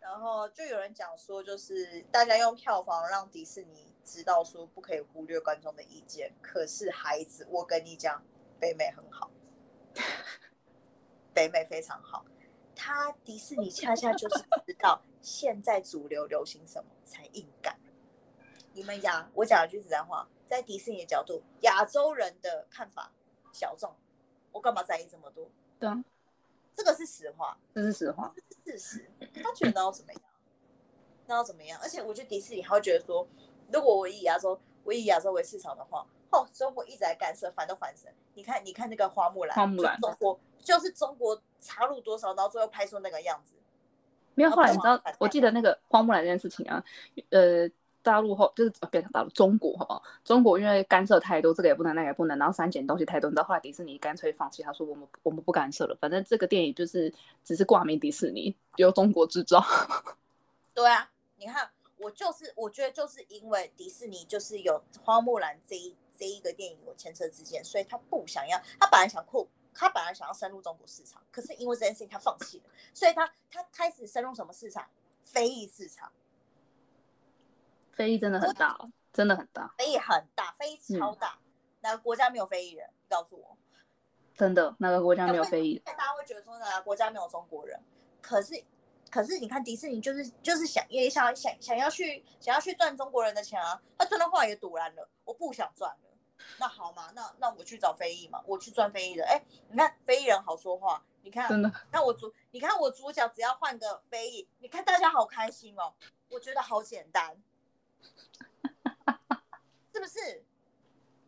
[0.00, 6.32] 然后就有人讲说，就是大家用票房让迪士尼知道说不可以忽略观众的意见。
[6.40, 8.22] 可是孩子，我跟你讲，
[8.58, 9.30] 北美很好，
[11.34, 12.24] 北美非常好。
[12.74, 17.78] 他迪士尼恰恰就是知道现在主流流行什么才硬干。
[18.72, 23.12] 你们亚，我讲一句实在话，在迪士尼的角度，亚洲人的看法
[23.52, 23.94] 小众，
[24.52, 25.50] 我干嘛在意这么多？
[25.78, 26.02] 对啊，
[26.74, 27.58] 这个是实话。
[27.74, 28.32] 这是实话。
[28.64, 29.10] 这是事实，
[29.42, 30.22] 他觉得那要怎么样？
[31.26, 31.78] 那要怎么样？
[31.82, 33.28] 而且我觉得迪士尼还会觉得说，
[33.72, 38.12] 如果我以亚洲，我以亚洲为市场的话，哦，中国一直在干涉，反都反神。
[38.34, 43.54] 你看，你看那个花木兰，花木兰就中国就是中国插入多少，然后最后拍出那个样子。
[44.34, 46.82] 没有，后来你知道，我记得那个花木兰这件事情啊，
[47.30, 47.68] 呃，
[48.02, 50.02] 大陆后就是呃不要讲大陆，中国好不好？
[50.24, 59.60] 中国因为干涉太多，这个也不能，那个也不能，然后删减东西太多，你知道后来迪士尼干脆放弃，他说我们我们不干涉了，反正这个电影就是只是挂名迪士尼，由中国制造。
[60.72, 74.88] 对啊，你看，我就是我觉得就是因为迪士尼就是有花木兰这一这一个电影有前车之鉴，所以他不想要，他本来想扩，他本来想要深入中国市场，可是因为这件事情他放弃了，所以他他开始深入什么市场？
[75.24, 76.10] 非裔市场，
[77.92, 81.38] 非议真的很大哦，真的很大，非裔很大，非裔超大，
[81.80, 82.88] 哪个国家没有非裔人？
[82.88, 83.58] 你告诉我。
[84.34, 85.82] 真的哪个国家没有非议？
[85.84, 87.78] 大家会觉得说哪个国家没有中国人？
[88.22, 88.54] 可是，
[89.10, 95.98] 可是你看迪士尼就是就是想也想想想要去想要去赚中国人的钱啊，他赚的话也堵烂了，我不想赚了。
[96.58, 99.24] 那好嘛，那那我去找非裔嘛，我去赚非裔的。
[99.24, 105.94] 哎，你看非裔人好说话，你看真的，那我主，你看我主角只要换个非裔，你看大家好开心哦，
[106.28, 107.42] 我觉得好简单，
[109.92, 110.44] 是不是？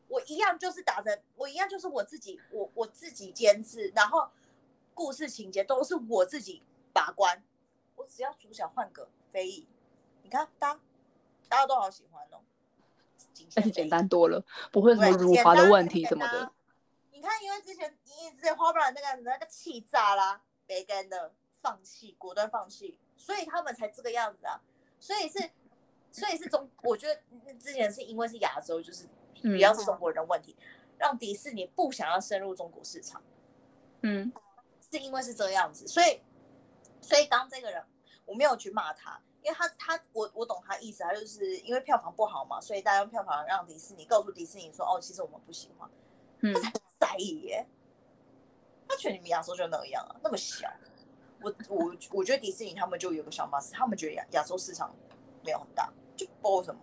[0.06, 4.28] 我一样就是打着，我一样就是我自己，我我自己监制，然后
[4.92, 6.62] 故事情节都是我自己
[6.92, 7.42] 把关，
[8.00, 9.68] 我只要主角换个非裔，
[10.22, 10.80] 你看大家
[11.48, 12.40] 大家都好喜欢哦，
[13.56, 16.50] 而且简单多了，不会什么对辱华的问题什么的。
[17.12, 24.58] 你看，因为之前你之前花不了那个那个气炸啦，别跟的放弃，果断放弃，所以他们才这个样子啊。
[24.98, 25.50] 所以是，
[26.10, 27.20] 所以是中，我觉得
[27.58, 29.04] 之前是因为是亚洲，就是
[29.42, 30.56] 嗯比较是中国人的问题，
[30.96, 33.22] 让迪士尼不想要深入中国市场，
[34.00, 34.32] 嗯
[34.90, 36.20] 是因为是这样子，所以
[37.00, 37.84] 所以当这个人
[38.24, 45.90] 我没有去骂他，因为他他我我懂他意思，他就是因为票房不好嘛，所以大家用票房让迪士尼告诉迪士尼说，哦，其实我们不喜欢。
[46.42, 47.66] 嗯他才不在意耶。
[48.88, 50.68] 他觉得你们亚洲就那样啊，那么小。
[51.42, 54.94] 我我我觉得迪士尼他们就有个想法是，他们觉得亚亚洲市场
[55.44, 56.80] 没有很大，就不知道为什么。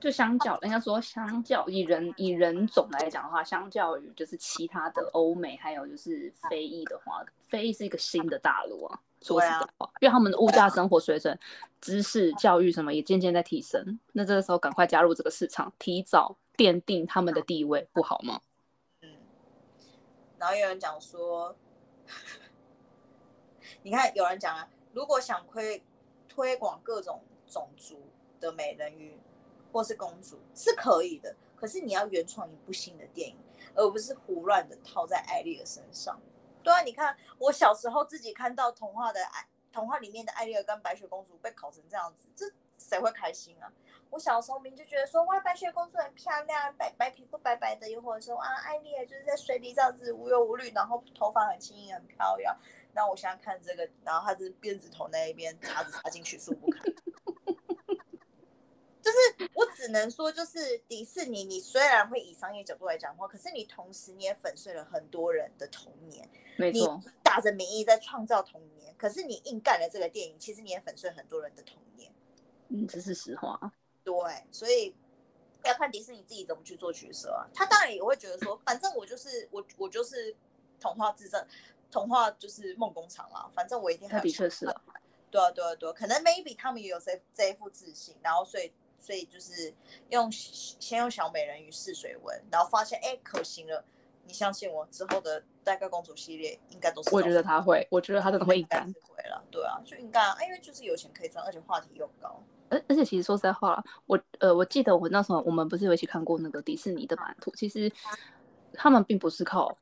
[0.00, 8.98] 就相较应该说相较以人以人种来讲的话，相较于就是其他的欧美还有就是非裔的话，非裔是一个新的大陆啊。
[9.20, 11.38] 说实在话，因为他们的物价、生活水准、
[11.80, 18.40] 知识、教育什么也渐渐在提升，那这个时候赶快加入这个市场，提早奠定他们的地位，不好吗？
[19.02, 19.10] 嗯。
[20.38, 21.54] 然后有人讲说，
[23.82, 25.82] 你看有人讲啊，如果想推
[26.26, 28.00] 推广各种种族
[28.40, 29.18] 的美人鱼。
[29.72, 33.36] 或是公主是可以的，可是你要原创一部新的电影，
[33.74, 36.20] 而不是胡乱的套在艾丽尔身上。
[36.62, 43.72] 对啊，你看我小时候自己看到童话的爱，童话里面的艾丽尔跟白雪公主被烤成这样子，这谁会开心啊？
[44.10, 52.54] 我小时候明明就觉得说哇，白雪公主很漂亮，白白皮肤白白的，又或者说啊，艾丽尔就是在水里这样子无忧无虑，然后头发很轻盈很漂亮。
[52.92, 56.82] 那我现在看这个，然后她是辫子头那一边插子插进去，舒不堪。
[59.80, 66.28] 只能说，就是迪士尼，你虽然会以商业角度来讲话，可是你同时你也粉碎了很多人的童年。
[66.58, 72.12] 没错，打着名义在创造童年，可是你硬干了这个电影，其实你也粉碎很多人的童年。
[72.68, 73.72] 嗯，这是实话。
[74.04, 74.14] 对，
[74.52, 74.94] 所以
[75.64, 77.48] 要看迪士尼自己怎么去做取舍啊。
[77.54, 80.36] 他当然也会觉得说，反正我就是我，我就是
[80.78, 81.42] 童话制造，
[81.90, 84.06] 童话就是梦工厂啊，反正我一定。
[84.06, 84.66] 他的确是。
[85.30, 88.70] 对啊，对啊，对啊，可能 maybe 他们也有这这一副自信，然后所以。
[89.00, 89.72] 所以就是
[90.10, 93.82] 用先用小美人鱼试水温，然后发现哎可行了，
[94.26, 97.14] 你相信我，之后的戴盖公主系列应该都是。
[97.14, 98.84] 我觉得他会，我觉得他真的会硬干。
[98.84, 102.40] 会了，对啊，就应该啊，因为就是有钱可以赚，而且话题又高。
[102.68, 107.90] 而而且其实说实在话，我呃我记得我那时候我们不是有一起看过那个迪士尼的版图，其实
[108.72, 109.76] 他们并不是靠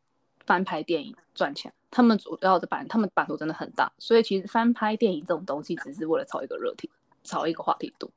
[0.46, 6.90] 翻拍电影赚钱，他们主要的版他们版图真的很大，所以其实翻拍电影这种东西只是为了炒一个热题，
[7.22, 8.11] 炒一个话题度。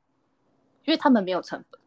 [0.84, 1.80] 因为他们没有成本，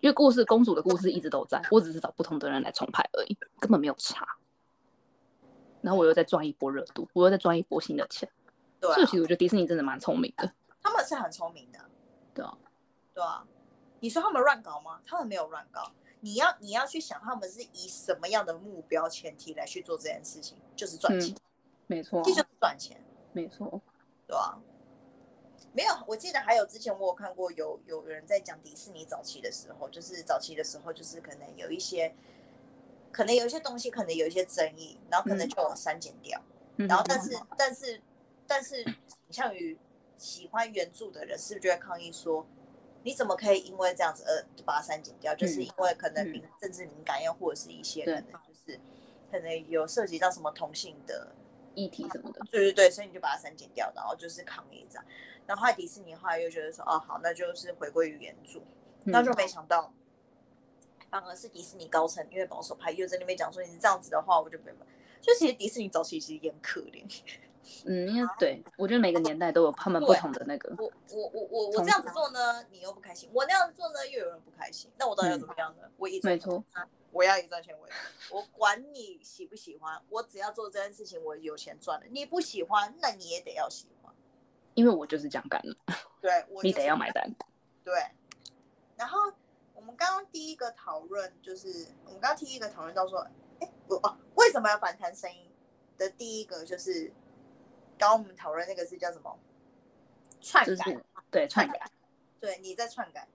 [0.00, 4.26] 因为故事公主的故事一直都在，我只是找不同的人来重拍而已，根本没有差。
[5.80, 8.28] 然后我又在赚一波热度，我又在赚一波新的钱。
[8.80, 10.52] 对，所以其实我觉得迪士尼真的蛮聪明的。
[10.82, 11.78] 他们是很聪明的。
[12.34, 12.56] 对啊，
[13.14, 13.44] 对啊。
[14.00, 15.00] 你说他们乱搞吗？
[15.04, 15.90] 他们没有乱搞。
[16.20, 21.36] 你要你要去想，他们是以什么样的目标前提来去做这件事情，就是赚钱。
[21.86, 23.00] 没错，这就是赚钱。
[23.32, 23.80] 没错，
[24.26, 24.58] 对啊。
[25.72, 32.14] 没有，我记得还有之前我有看过有有人在讲迪士尼早期的时候，就是早期的时候，就是可能有一些，
[33.12, 36.42] 可能有一些东西可能有一些争议，然后可能就删减掉，
[36.76, 38.02] 然后但是但是
[38.46, 38.94] 但是倾
[39.30, 39.78] 向于
[40.16, 42.44] 喜欢原著的人是不是就会抗议说，
[43.04, 45.32] 你怎么可以因为这样子而把它删减掉？
[45.34, 48.80] 就是因为可能敏政治敏感，又或者是一些可能就是
[49.30, 51.32] 可能有涉及到什么同性的
[51.78, 55.04] 议题什么的，对对对，所以你就把它删减掉，然后就是抗议这样。
[55.46, 58.60] 然后后来迪士尼后来又觉得说，哦好，那就是回归于原著，
[59.04, 59.92] 那就没想到，
[61.08, 64.86] 反而是迪士尼高层因为保守派又在那边讲说，你是这样子的话，我就没办
[65.20, 67.04] 就其实迪士尼早期其实也很可怜。
[67.86, 70.74] 嗯，因为对我觉得每个年代都有他们不同的那个。
[70.78, 74.90] 我我我我我这样子做呢，你又不开心；我那样子做呢，又有人不开心。
[74.98, 75.88] 那我到底要怎么样呢？
[75.96, 76.62] 我一没错，
[77.12, 77.90] 我要以赚钱为
[78.30, 82.06] 我管你喜不喜欢，我只要做这件事情，我有钱赚了。
[82.10, 84.14] 你不喜欢，那你也得要喜欢。
[84.74, 85.76] 因为我就是这样干的，
[86.20, 87.28] 对，我你得要买单。
[87.82, 87.94] 对，
[88.96, 89.32] 然后
[89.74, 93.26] 我们刚刚第一个讨论就是，我们刚刚第一个讨论到说，
[93.60, 95.50] 哎，我哦，为什么要反弹声音
[95.96, 97.12] 的第一个就是，
[97.98, 99.38] 刚刚我们讨论那个是叫什么？
[100.40, 101.90] 篡改，对，篡改，
[102.40, 103.28] 对，你在篡改。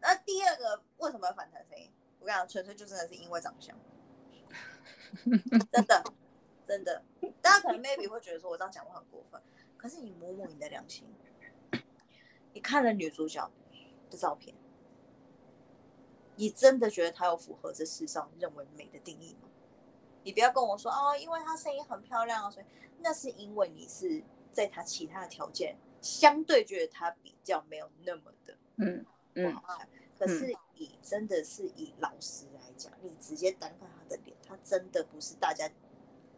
[0.00, 1.90] 那第二个为什么要反弹声音？
[2.20, 3.76] 我跟你讲，纯粹就真的是因为长相，
[5.72, 6.04] 真的，
[6.66, 7.02] 真的，
[7.40, 9.40] 大家可能 maybe 会觉得说我这样讲话很过分。
[9.76, 11.04] 可是你摸摸你的良心，
[12.52, 13.50] 你看了女主角
[14.10, 14.54] 的照片，
[16.36, 19.48] 你真的觉得她有符合这世上认为美的定义吗？
[20.24, 22.66] 你不要跟我说哦，因为她声音很漂亮啊，所以
[23.00, 29.04] 那是因为你是在她其他的条件相对觉得她比较没有那么的嗯
[29.34, 29.88] 不好看。
[30.18, 35.68] 可是以真的是以老实来讲，你直接单看她的脸，她真的不是大家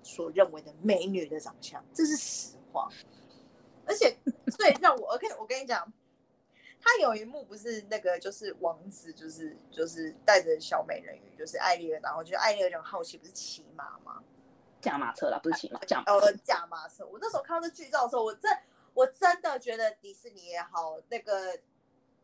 [0.03, 2.89] 所认为的美女的长相，这是实话。
[3.87, 4.17] 而且
[4.57, 5.93] 最让我，OK，我跟你讲，
[6.85, 14.23] 他有一幕不是那个，就是王子，就是就是带着小美人鱼，就是艾丽尔，然后就艾丽尔就很好奇，不是骑马吗？
[14.83, 17.07] 驾马车啦，不是骑马，驾呃驾马车。
[17.07, 18.59] 我那时候看到这剧照的时候，我真
[18.93, 21.59] 我真的觉得迪士尼也好，那个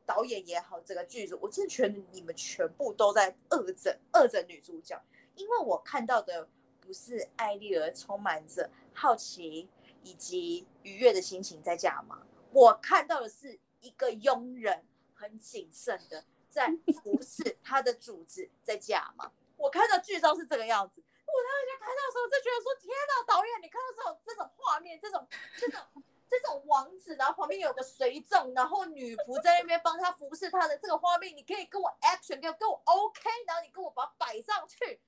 [0.05, 5.01] 导演也好，整个剧组，我真的觉得你们全部都在恶整恶整女主角，
[5.37, 6.47] 因为我看到的
[6.81, 9.69] 不是艾丽尔充满着好奇。
[10.03, 16.69] 以及愉悦的心情在驾马，我看到的是一个佣人，很谨慎的在
[17.03, 19.33] 服侍他的主子在嫁嘛。
[19.57, 25.27] 我看到剧照是这个样子，我当时看到的时候就觉得说：天哪，导演，你看到这种这种画面，这种
[25.59, 25.81] 这种
[26.29, 35.01] 这种王子，然后旁边有个随从，然后女仆在那边帮他服侍他的这个画面，你可以跟我 action，给我跟我 OK，然后你跟我把它摆上去。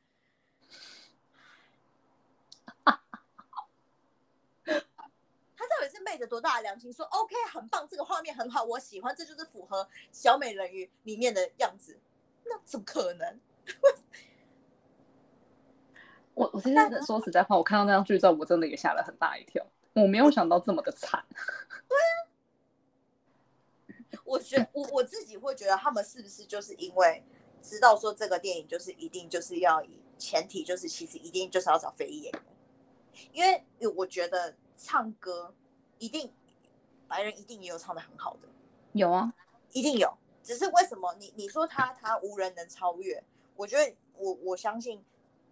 [5.56, 11.98] 他到底是昧着多大的良心说 OK 很棒，这个画面很好，我喜欢，这就是符合小美人鱼里面的样子？
[12.44, 13.40] 那怎么可能？
[16.34, 19.64] 我我现在说实在话，我看到那张剧照，我真的也吓了很大一跳。
[19.94, 21.22] 我没有想到这么的惨。
[21.86, 21.98] 对
[24.16, 27.22] 啊，我觉我我自己会觉得他们是不是就是因为
[27.60, 32.42] 知道说这个电影就是一定就是要以前提就是其实一定就是要找非裔演员，
[33.32, 33.62] 因为
[33.94, 35.54] 我觉得唱歌
[36.02, 36.32] 一定
[37.06, 38.48] 白人一定也有唱的很好的，
[38.92, 39.32] 有啊，
[39.70, 40.12] 一定有。
[40.42, 43.22] 只是为什么你你说他他无人能超越？
[43.54, 45.04] 我觉得我我相信。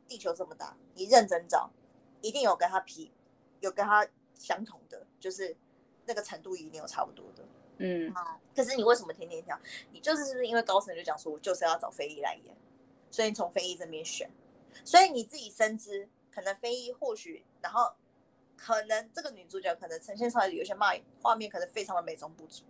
[0.09, 1.71] 地球这么大，你认真找，
[2.21, 3.13] 一定有跟他匹，
[3.61, 5.57] 有跟他相同的，就是
[6.05, 7.45] 那个程度一定有差不多的。
[7.79, 8.13] 嗯，
[8.53, 9.57] 可是你为什么天天跳？
[9.93, 12.57] 你就是是不是因为高层就讲说，我就是要找非裔来演，
[13.09, 14.29] 所以你从非裔这边选，
[14.85, 17.93] 所以你自己深知，可能非裔或许，然后
[18.63, 22.63] 可能这个女主角可能呈现出来有些卖画面，可能非常的美中不足。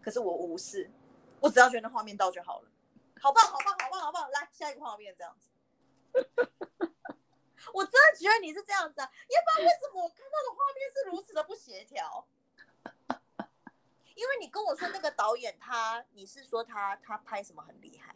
[0.00, 0.88] 可是我无视，
[1.40, 2.70] 我只要觉得画面到就好了，
[3.20, 4.30] 好棒，好棒，好棒，好棒！
[4.30, 5.50] 来下一个画面，这样子。
[7.74, 12.26] 我真的觉得你是这样子啊，要不然为什么我看到的画面是如此的不协调？
[14.14, 18.14] 因为你跟我说那个导演他，你是说他他拍什么很厉害？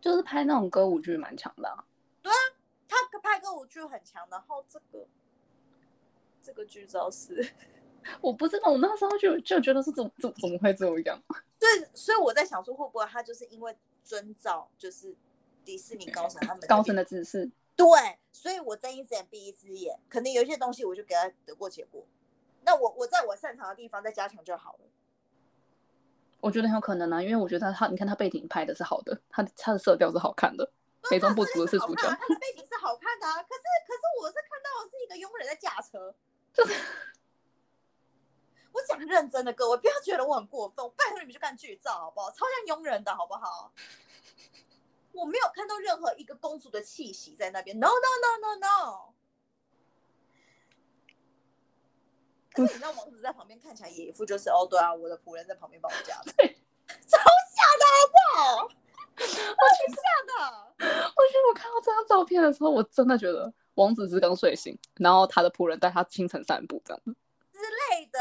[0.00, 1.84] 就是拍那种歌舞剧蛮强的。
[2.22, 2.36] 对啊，
[2.86, 5.06] 他拍歌舞剧很强，然后这个
[6.44, 7.44] 这个剧照是，
[8.20, 11.20] 我不知道，我那时候就就觉得是怎怎怎么会这样？
[11.58, 13.74] 对，所以我在想说，会不会他就是因为
[14.04, 15.16] 遵照就是。
[15.64, 17.86] 迪士尼高层他们高层的指示，对，
[18.30, 22.06] 所以我睁一只眼闭一只眼，可能有一些东西我就给他得过且过。
[22.66, 24.80] 那我我在我擅长的地方再加强就好了。
[26.42, 30.70] 我觉得很有可能啊，因为我觉得他他你看他背景拍的是好的，他他的色调是好看的，
[31.10, 32.02] 美中不足的是主角。
[32.02, 36.14] 他的背景是好看的，啊，可是可是我是看到的是一个佣人在驾车，
[36.54, 36.74] 就是
[38.72, 42.30] 我讲认真的各位，不要觉得我很过分，我拜托你们去看剧照好不好？
[42.30, 43.72] 超像佣人的好不好？
[45.12, 47.78] 我没有看到任何一个公主的气息在那边。
[47.78, 47.90] No no
[48.22, 49.14] no no no。
[52.52, 56.14] 可是你知道王子在旁边看起来也一副就是哦，对啊，我的仆人在旁边帮我夹。
[56.26, 58.64] 超吓的好不好？
[58.64, 58.68] 我
[59.16, 60.74] 挺吓的。
[60.78, 67.14] 我觉得我看到这张照片的时候，我真的觉得王子是刚睡醒，然后他的仆人带他清晨散步这样子
[67.52, 68.20] 之类的。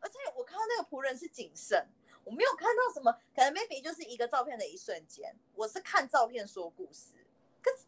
[0.00, 1.88] 而且我看到那个仆人是谨慎。
[2.24, 5.34] 我没有看到什么，可能 maybe 就是一个照片的一瞬间。
[5.54, 7.14] 我是看照片说故事，
[7.62, 7.78] 可是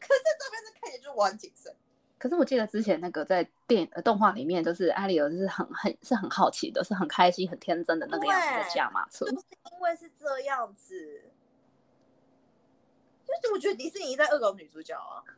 [0.00, 1.70] 可是照片是看起来就是我很谨慎。
[2.18, 9.26] 可是我记得之前那个在电呃动画里面，就是艾丽尔是很很是很好奇的，是很开心很天真的那个样子的驾马车。
[9.26, 11.41] 就是因为是这样子，就
[13.40, 15.22] 是我觉得迪士尼在恶搞女主角啊。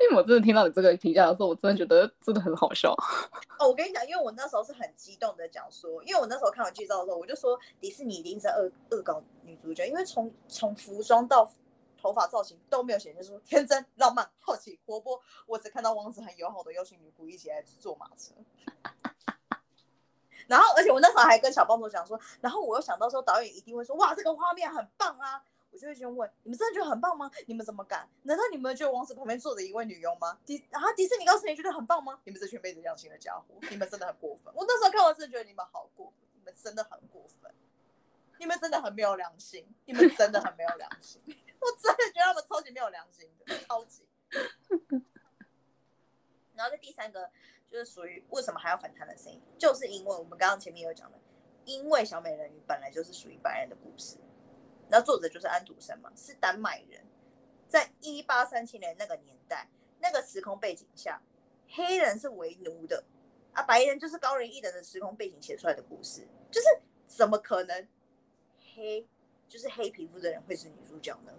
[0.00, 2.92] 因为我真的听到你这个评价的时候，我真的觉得真的很好笑。
[3.60, 11.48] 哦，我跟你讲，因为我那时候是很激动的讲说，因为我那时候看完剧照的时候，我就说迪士尼一定是恶恶搞女主角，因为从从服装到
[11.96, 15.22] 头发造型都没有显现出天真、浪漫、好奇、活泼。
[15.46, 18.34] 我只看到王子很友好的邀请女仆一起来坐马车。
[20.52, 25.42] 然后，而且我那时候还跟小帮手讲说，然后我又想到说导演一定会说，哇，这个画面很棒啊。
[25.70, 27.30] 我就会先问你们真的觉得很棒吗？
[27.46, 28.06] 你们怎么敢？
[28.24, 30.38] 难道你们觉得王子旁边坐着一位女佣吗？
[30.44, 32.20] 迪啊，迪士尼高层你觉得很棒吗？
[32.24, 34.52] 你们这群昧着良心的家伙，你们真的很过分。
[34.54, 37.50] 我那时候看完是觉得你们好过分，你们真的很过分，
[38.38, 41.22] 你们真的很没有良心，你们真的很没有良心。
[41.26, 43.30] 我真的觉得他们超级没有良心，
[43.66, 44.06] 超级。
[46.54, 47.30] 然后这第三个
[47.72, 51.18] 就是属于为什么还要反弹的声音，就是因为我们刚刚前面有讲的，
[51.64, 54.18] 因为小美人鱼本来就是属于白人的故事。
[54.90, 57.02] 那作者就是安徒生嘛，是丹麦人，
[57.66, 59.66] 在一八三七年那个年代，
[60.00, 61.22] 那个时空背景下，
[61.66, 63.02] 黑人是为奴的，
[63.54, 66.66] 啊，白人就是高人一等的时空背景写出来的故事，就是
[67.06, 67.88] 怎么可能
[68.74, 69.08] 黑
[69.48, 71.32] 就是黑皮肤的人会是女主角呢？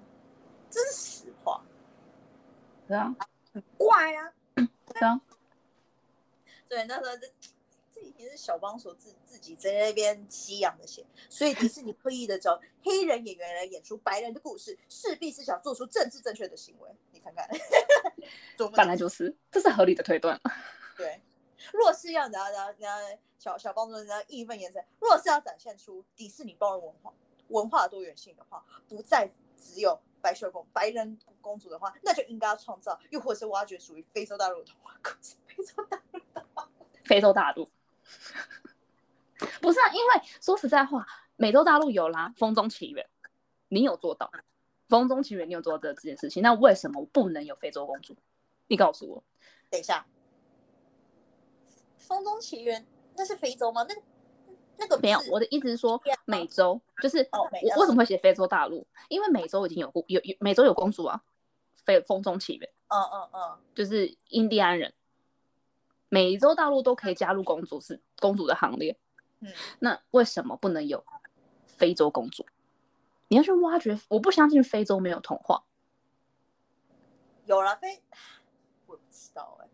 [0.72, 1.64] 这是实话，
[2.88, 3.16] 对啊，
[3.54, 5.22] 很怪啊，对啊，
[6.74, 7.30] 对，那时候这。
[8.18, 16.90] 也是小帮手自自己在那边吸氧的血，所以迪士尼刻意的找黑人演员来演出白人的故事，势必是想做出政治正确的行为。
[17.12, 17.48] 你看看。
[18.76, 20.40] 本来就是，这是合理的推断。
[20.98, 21.22] 对。
[21.72, 23.02] 若是要然后然后然后
[23.38, 27.14] 小小帮助人家义愤延伸，若是要展现出迪士尼包容文化
[27.50, 35.36] 文化多元性的话，不再只有白雪公白人公主的话，那就应该要创造，又或者是挖掘属于非洲大陆的童话故事。
[35.48, 36.53] 非洲大陆的话，
[37.06, 37.70] 非洲大陆。
[39.62, 43.06] 不是啊，因为说实在话，美洲大陆有啦，《风中奇缘》，
[43.68, 44.28] 你有做到，
[44.88, 48.16] 《风中奇缘》你有做到这这件事情，那为什么不能有非洲公主？
[48.68, 49.24] 你告诉我，
[49.70, 50.06] 等一下，
[52.08, 52.82] 《风中奇缘》
[53.18, 53.86] 那是非洲吗？
[53.88, 53.96] 那
[54.78, 58.88] 那个没有，我的意思是说，美洲就是哦我为什么会写非洲大陆？
[59.10, 61.22] 因为美洲已经有公有有美洲有公主啊，
[61.84, 62.70] 非风中奇缘。
[62.88, 64.94] 嗯嗯嗯，就是印第安人，
[66.14, 68.96] 美洲大陆都可以加入公主是公主的行列，
[69.40, 71.04] 嗯，那为什么不能有
[71.66, 72.46] 非洲公主？
[73.30, 75.64] 你要去挖掘，我不相信非洲没有童话，
[77.48, 78.04] 有了非，
[78.86, 79.68] 我不知道哎、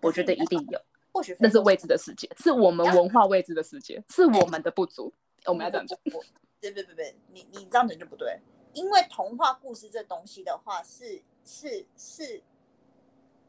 [0.00, 0.80] 我觉得一定有，
[1.12, 5.12] 或许那是未知的世界，是我们文化未知的世界，是我们的不足，
[5.46, 5.98] 我们要这样讲。
[6.12, 6.22] 我
[6.60, 8.38] 对对对对，你你这样讲就不对，
[8.74, 12.44] 因为童话故事这东西的话是是是，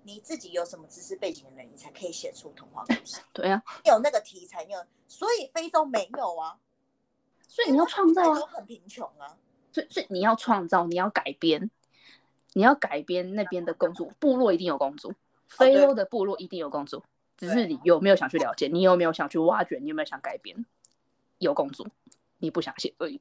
[0.08, 6.60] 你自己有什么知识背景的人，你才可以写出童话故事，对啊，有那个题材，你有，所以非洲没有啊，
[7.47, 9.36] 所以你要创造啊很贫穷啊，
[9.72, 11.72] 所以所以你要创造，你要改编，
[12.53, 15.12] 你要改编那边的公主，部落一定有公主，
[15.47, 17.03] 非洲的部落一定有公主，
[17.36, 20.66] 只是你有没有想去了解，你有没有想去挖掘，你有没有想改编？
[21.39, 21.88] 有公主，
[22.38, 23.20] 你不想写而已。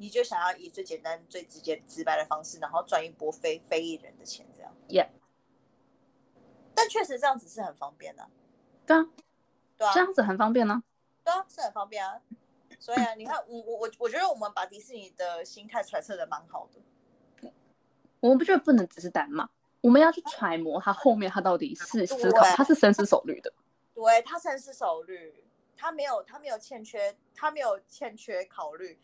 [0.00, 4.72] 你就想要以最简单、最直接、直白的方式，然后赚一波非非裔人的钱，这样。
[4.88, 5.08] Yeah，
[6.78, 8.24] 但确实这样子是很方便的、
[8.86, 9.04] 对啊，
[9.76, 10.80] 对啊这，样子很方便呢、
[11.24, 12.20] 对啊，是很方便啊。
[12.78, 17.50] 所以啊，你看，我我我我觉得我们把迪士尼的心态揣测的蛮好的。
[18.20, 19.48] 我们不觉得不能只是单骂，
[19.80, 23.52] 我们要去揣摩他后面他到底是思考，对他是深思熟虑的。
[23.94, 25.44] 对他深思熟虑，
[25.76, 29.00] 他没有他没有欠缺，他没有欠缺考虑。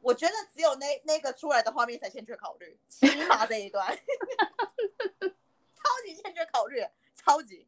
[0.00, 3.86] 我觉得只有那那个出来的画面才欠缺考虑，起码这一段
[5.74, 6.84] 超级欠缺考虑，
[7.24, 7.66] 超级。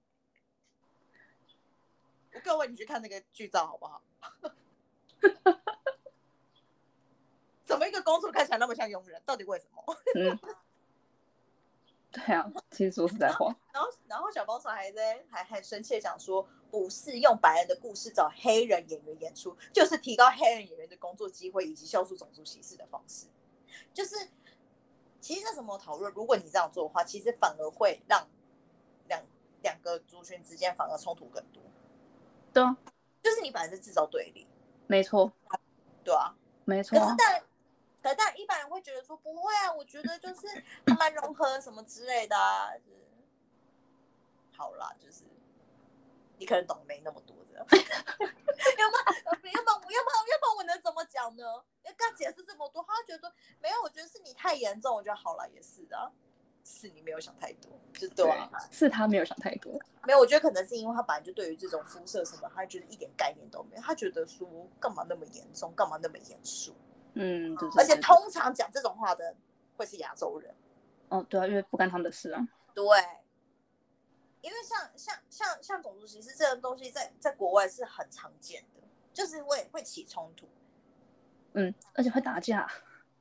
[2.45, 4.03] 各位，你去看那个剧照好不好？
[7.65, 9.21] 怎么一个公主看起来那么像佣人？
[9.25, 9.83] 到底为什么？
[10.15, 10.39] 嗯，
[12.13, 23.27] 对啊，其实说实在话，然后，然后小包虫还在还很生气的讲说，不是用白人的故事找黑人演员演出，就是提高黑人演员的工作机会以及消除种族歧视的方式。
[23.93, 24.29] 就是
[25.21, 26.13] 其实这什么讨论？
[26.13, 28.29] 如果你这样做的话，其实反而会让
[29.63, 31.63] 两两个族群之间反而冲突更多。
[32.53, 32.77] 对啊，
[33.23, 34.47] 就是你本来是制造对立，
[34.87, 35.33] 没错，
[36.05, 36.35] 对啊。
[36.65, 37.41] 没错啊，可是但
[38.03, 40.47] 可是但一般人会觉得说不会啊，我觉得就是
[40.87, 42.73] 慢慢融合什么之类的啊。
[42.79, 43.07] 就是
[44.57, 45.25] 好啦，就是
[46.39, 51.45] 你可能懂没那么多的， 要不然要不然要不然要不然要不然我能怎么讲呢？
[51.83, 56.11] 要跟他解释这么多，他觉得没有，我觉得是你太严重，我觉得好了也是的啊，
[56.67, 58.51] 是你没有想太多，就对啊。
[58.73, 59.73] 是他没有想太多。
[60.05, 66.75] 没有，我觉得可能是因为他本来就对于这种肤色什么，他觉得一点概念都没有，他觉得说干嘛那么严重，干嘛那么严肃。
[67.15, 69.37] 嗯，对而且通常讲这种话的
[69.77, 70.53] 会是亚洲人，
[71.09, 72.47] 哦，对啊，因为不干他们的事啊。
[72.75, 72.85] 对，
[74.41, 80.49] 因为像像像像种族歧视这种东西在，在国外是很常见的，就是会会起冲突。
[81.55, 82.71] 嗯，而且会打架。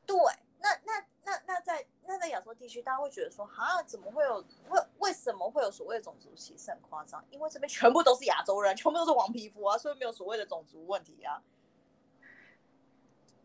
[0.05, 0.17] 对，
[0.59, 7.23] 那那那那在那在亚洲地区，大家会觉得说，哈，怎么会有为为什么会有所谓的种族歧视很夸张？
[7.31, 11.41] 因为这边全部都是亚洲人，全部都是黄皮肤啊，所以没有所谓的种族问题啊。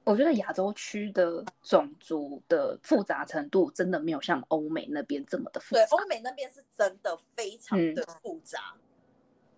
[0.04, 8.74] 我觉得亚洲区的种族的复杂程度真的没有像欧美那边这么的复对，杂，欧美那边是真的非常的复杂。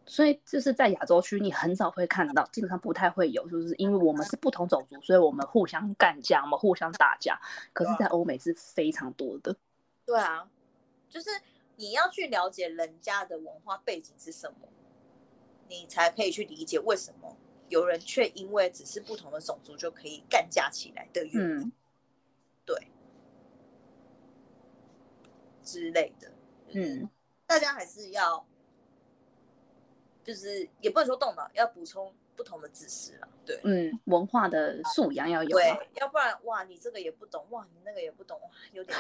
[0.05, 7.41] 所以就是在亚洲区你很少会看到，基本上不太会有，就是因为我们是不同种族，所以我们互相干架，我们互相打架。
[7.73, 9.57] 可是，在欧美是非常多的。
[10.05, 10.49] 对啊，
[11.09, 11.31] 就是
[11.77, 14.69] 你要去了解人家的文化背景是什么，
[15.69, 17.37] 你才可以去理解为什么
[17.69, 21.73] 有人却因为只是不同的种族就可以干架起来的原因，嗯
[22.67, 22.89] 对
[25.65, 26.31] 之类的。
[26.75, 27.09] 嗯，
[27.47, 28.45] 大家还是要，
[30.25, 33.29] 就是也不能说动脑，要补充不同的知识了。
[33.45, 33.61] 对。
[33.65, 35.61] 嗯，文化的素养要有啊。
[35.61, 38.97] 对，要不然哇，你这个也不懂，哇，你那个也不懂，哇，有点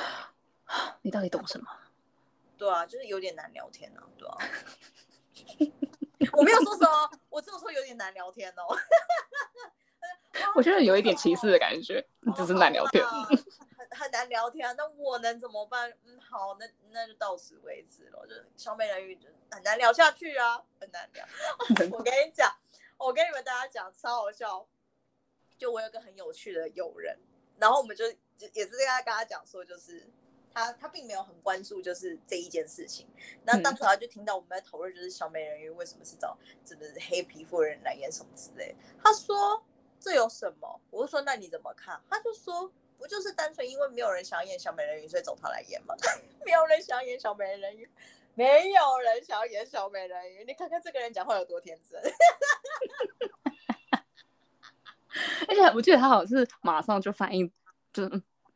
[1.02, 1.66] 你到底懂什么？
[2.58, 4.36] 对啊，就是有点难聊天啊，对啊。
[6.32, 8.76] 我没有说什么，我只有说有点难聊天哦。
[10.54, 12.04] 我觉得有一点歧视的感觉，
[12.36, 13.04] 只是难聊天。
[13.94, 14.72] 很难聊天啊。
[14.76, 15.92] 那我能怎么办？
[16.04, 18.26] 嗯，好，那那就到此为止了。
[18.26, 21.26] 就小美人鱼就很难聊下去啊，很难聊。
[21.92, 22.54] 我跟你讲，
[22.98, 24.66] 我跟你们大家讲，超好笑。
[25.58, 27.16] 就我有个很有趣的友人，
[27.56, 30.04] 然后我们就就也是跟他跟他讲说，就是
[30.52, 33.06] 他他并没有很关注就是这一件事情。
[33.44, 38.74] 那当时他就听到我们在讨论，就是小美人鱼为什么是找真的是黑皮肤的人来演什么之类。
[39.04, 39.62] 他说
[40.00, 40.80] 这有什么？
[40.90, 42.02] 我就说那你怎么看？
[42.10, 42.72] 他就说
[43.02, 45.92] 不就是单纯因为没有人想演小美人鱼，所以找他来演吗？
[46.46, 47.90] 没有人想演小美人鱼，
[48.34, 50.44] 没有人想要演小美人鱼。
[50.44, 52.00] 你看看这个人讲话有多天真。
[55.48, 57.52] 而且我记得他好像是马上就反应，
[57.92, 58.08] 就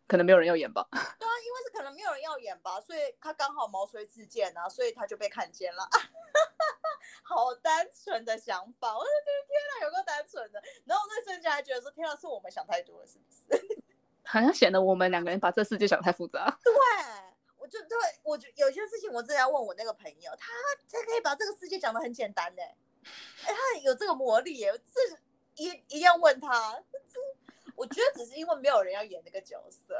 [0.07, 0.87] 可能没有人要演吧。
[0.93, 5.89] 对啊，因为是可能没有人要演吧，所以他刚好毛遂自荐啊，所以他就被看见了。
[7.25, 10.63] 好单纯的想法，我就觉得天哪，有个单纯的。
[10.85, 13.83] 然后那瞬间还觉得说，天哪，是我们想太多了，是不是？
[14.27, 16.59] 好像显得我们两个人把这世界想太复杂。
[16.63, 16.73] 对，
[17.59, 20.53] 我就对我就有些事情，我真的要问我那个朋友，他
[20.87, 22.63] 才可以把这个世界讲的很简单呢。
[23.45, 25.19] 哎，他有这个魔力耶，这。
[25.59, 26.77] 一一定要问他，
[27.77, 29.99] 我觉得只是因为没有人要演那个角色，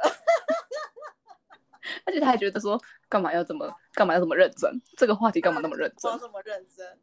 [2.05, 4.71] 而且他还觉得说，干嘛要这么，干嘛要这么认真？
[4.95, 6.15] 这个话题干嘛那么认 真？
[6.19, 6.99] 这么认真？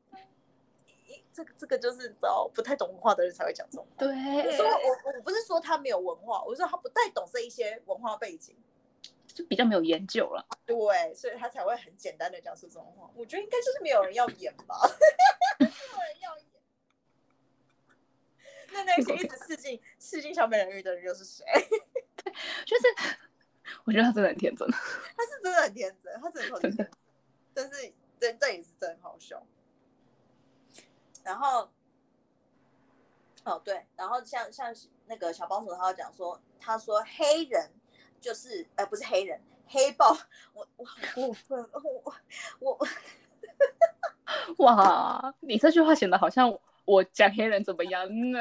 [1.34, 3.96] 这个这个就是找不太懂文化的人才会讲这种话。
[3.98, 8.56] 对，说我我不是说他没有文化，我说他不太懂这一些文化背景，
[9.26, 10.46] 就比较没有研究了。
[10.64, 13.10] 对，所以他才会很简单的讲出这种话。
[13.16, 14.78] 我觉得应该就是没有人要演吧，
[15.58, 16.46] 没有人要演。
[18.72, 21.44] 那那些一直试镜试镜小美人鱼的人又是谁？
[22.16, 22.32] 对
[22.64, 23.18] 就是
[23.84, 26.90] 我觉得他真的很天真，他是真的很天真，他真的很天真，
[27.52, 29.44] 但是这这也是真好笑。
[31.24, 31.68] 然后，
[33.42, 34.72] 哦对，然后像像
[35.06, 37.68] 那个小帮手，他讲说，他说黑人
[38.20, 40.16] 就是呃不是黑人，黑豹，
[40.52, 42.14] 我我好过分，我
[42.60, 42.78] 我
[44.58, 46.56] 哇，你这句话显得好像。
[46.86, 48.38] 我讲黑人怎么样呢？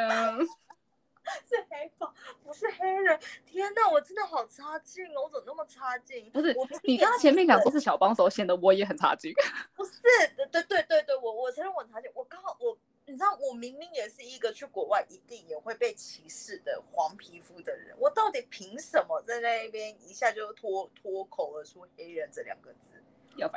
[1.47, 2.13] 是黑豹，
[2.43, 3.19] 不是黑人。
[3.45, 5.23] 天哪，我真的好差劲哦！
[5.23, 6.29] 我怎么那么差劲？
[6.31, 6.53] 不是，
[6.83, 9.33] 你刚刚前面讲说是小帮手，显得我也很差劲。
[9.75, 12.11] 不是，对对对对对，我我承认我差劲。
[12.13, 23.01] 我刚好我，你知道，我明明也是一个去国外一定也会被歧视的黄皮肤的人，我到底凭什么在那边一下就脱脱口而出“黑人”这两个字？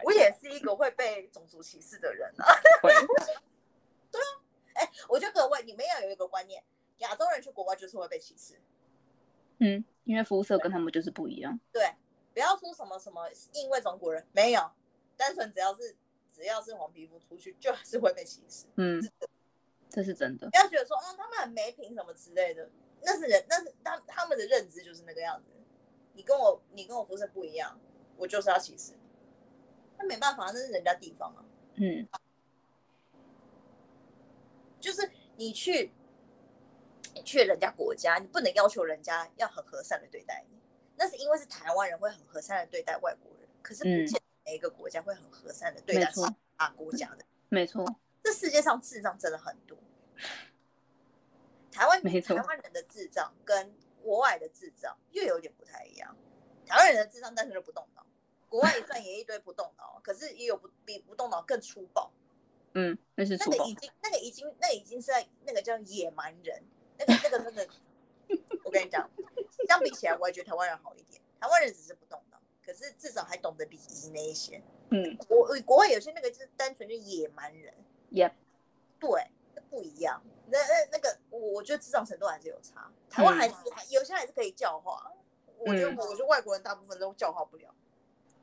[0.04, 2.46] 我也是一个会被种族歧视的人啊。
[2.80, 4.26] 对啊。
[4.72, 6.62] 哎，我觉得各位，你们要有一个观念，
[6.98, 8.60] 亚洲人去国外就是会被歧视。
[9.58, 11.58] 嗯，因为肤色跟他们就是不一样。
[11.72, 11.94] 对，
[12.34, 14.70] 不要说什么什么因为中国人没有，
[15.16, 15.96] 单纯只要是
[16.32, 18.66] 只要是黄皮肤出去就是会被歧视。
[18.76, 19.02] 嗯，
[19.88, 20.50] 这是真的。
[20.50, 22.68] 不要觉得说，嗯，他们很没品什么之类的，
[23.02, 25.50] 那是人，那是他他们的认知就是那个样子。
[26.12, 27.78] 你跟我你跟我肤色不一样，
[28.16, 28.92] 我就是要歧视。
[29.98, 31.44] 那没办法，那是人家地方啊。
[31.76, 32.06] 嗯。
[34.78, 35.90] 就是你去，
[37.16, 40.58] 你去人家国家，你不能要求人家要很和善的对待你。
[40.96, 46.20] 那是因为是台湾人会很和善的对待外国人，可是不见每一个国家会很和善的对待其
[46.58, 47.24] 他国家的。
[47.48, 47.86] 没错，
[48.22, 49.78] 这世界上智障真的很多。
[51.72, 56.14] 台湾台湾人的智障跟国外的智障又有点不太一样。
[56.66, 58.06] 台湾人的智障但是就不动脑，
[58.50, 62.12] 国外也算也一堆不动脑， 可是也有不比不动脑更粗暴。
[62.74, 66.62] 嗯，那是那个已经，那个已经，那已经是在那个叫野蛮人，
[66.98, 67.68] 那个那个真的，
[68.64, 69.08] 我跟你讲，
[69.68, 71.20] 相比起来，我也觉得台湾人好一点。
[71.40, 74.62] 台湾人只是不懂的，可是至少还懂得礼仪那一些。
[74.90, 77.74] 嗯，国国外有些那个就是单纯就野蛮人。
[78.10, 78.32] 也
[78.98, 79.30] 对，
[79.68, 80.22] 不一样。
[80.48, 82.90] 那那那个，我我觉得智障程度还是有差。
[83.10, 85.12] 台湾还是还有些还是可以教化。
[85.58, 87.74] 我觉得我觉得外国人大部分都教化不了。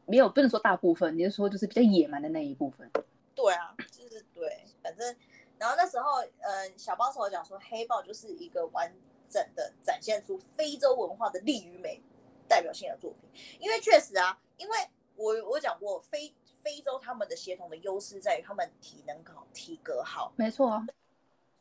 [0.06, 2.90] 没有，不能说大部分，你是说就是比较野蛮的那一部分。
[3.34, 5.16] 对啊，就是对，反正，
[5.64, 8.94] 然后那时候，嗯，小帮手讲说，黑豹就是一个完
[9.30, 12.04] 整的展现出非洲文化的力与美
[12.50, 13.58] 代表性的作品。
[13.62, 14.78] 因为确实啊，因为
[15.16, 20.86] 我我讲过，非非洲他们的协同的优势在于他们体能好，体格好，没错啊。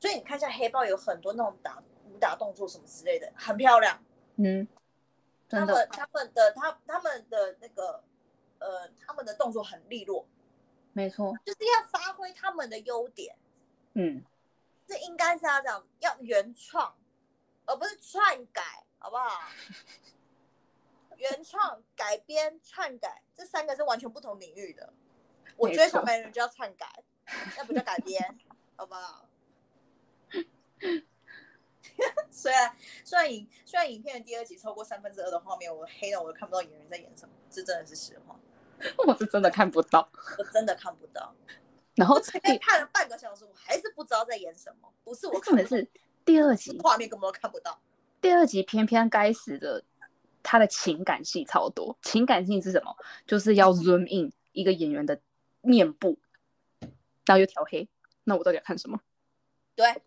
[0.01, 1.81] 所以你看一下黑豹有很多那种打
[2.11, 4.03] 武打动作什么之类的，很漂亮。
[4.35, 4.67] 嗯，
[5.49, 8.03] 他们他们的他他们的那个
[8.59, 10.27] 呃，他们的动作很利落。
[10.93, 13.37] 没错，就是要发挥他们的优点。
[13.95, 14.23] 嗯，
[14.87, 16.95] 这应该是要这样，要原创，
[17.67, 18.63] 而不是篡改，
[18.99, 19.41] 好不好？
[21.17, 24.93] 原创、改编、篡改，这三个是完全不同领域的。
[25.57, 26.87] 我觉得小美人就要篡改，
[27.57, 28.39] 那不叫改编，
[28.77, 29.29] 好不好？
[32.31, 32.75] 虽然
[33.05, 38.37] 虽然影虽然影片的第二集超过三分之二的画面，我黑了我都看不到演员在演什么，这真的是实话，
[39.07, 41.33] 我是真的看不到，我真的看不到。
[41.95, 45.87] 然后前面看了半个小时，我还是不知道在演什么，不是我重点是
[46.25, 47.81] 第二集画面根本都看不到，
[48.21, 49.83] 第二集偏偏该死的
[50.43, 52.97] 他的情感戏超多，情感戏是什么？
[53.27, 55.21] 就是要 zoom in 一个演员的
[55.61, 56.19] 面部，
[57.27, 57.89] 然后又调黑，
[58.25, 59.01] 那我到底要看什么？
[59.75, 60.03] 对，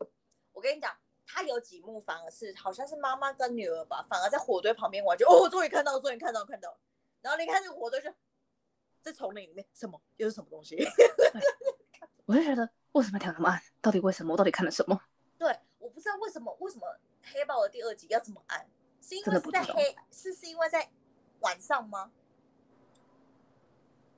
[0.54, 0.96] 我跟你讲。
[1.28, 6.78] 他有几幕反而是好像是妈妈跟女儿吧，反而在火堆旁边玩，就哦，终于看到，终于看到，看到。
[7.22, 8.10] 然后你看这个火堆就
[9.02, 10.78] 在丛林里面，什么又是什么东西？
[12.26, 13.62] 我就觉得为什么调那么暗？
[13.82, 14.34] 到底为什么？
[14.34, 15.00] 我到底看了什么？
[15.38, 18.68] 对，我不知道为什么，为什么黑豹的第二集要这么暗？
[19.02, 20.90] 是因为是在黑，是是因为在
[21.42, 22.12] 晚上吗？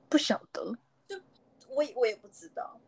[0.08, 1.20] 不晓得，就
[1.68, 2.80] 我我也不知道。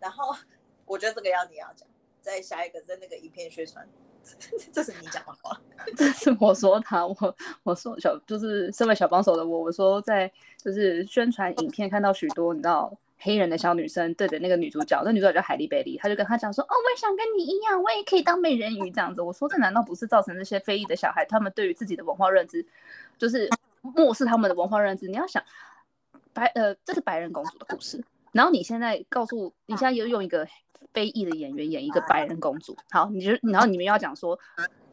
[0.00, 0.36] 然后。
[0.86, 1.88] 我觉得这个要你要讲，
[2.22, 3.88] 在下一个在那个影片宣传，
[4.72, 5.60] 这是你讲的话，
[5.96, 10.30] 这是我说他，我我说小就是身为小帮手的我，我说在
[10.62, 19.22] 就是宣传影片看到许多你知道黑人的小女生对着那个女主角，那女主角叫海莉贝利，他就跟他讲说，哦，我也想跟你一样，我也可以当美人鱼这样子。
[19.22, 22.64] 我说这难道不是造成那些非裔的小孩他们对于自己的文化认知，
[23.16, 23.48] 就是
[23.80, 25.06] 漠视他们的文化认知？
[25.06, 25.42] 你要想
[26.32, 28.04] 白呃，这是白人公主的故事，
[28.36, 30.46] 然后你现在告诉你现在又用一个。
[30.92, 34.38] 非裔的演员演一个白人公主，好，你就然后你们又要讲说，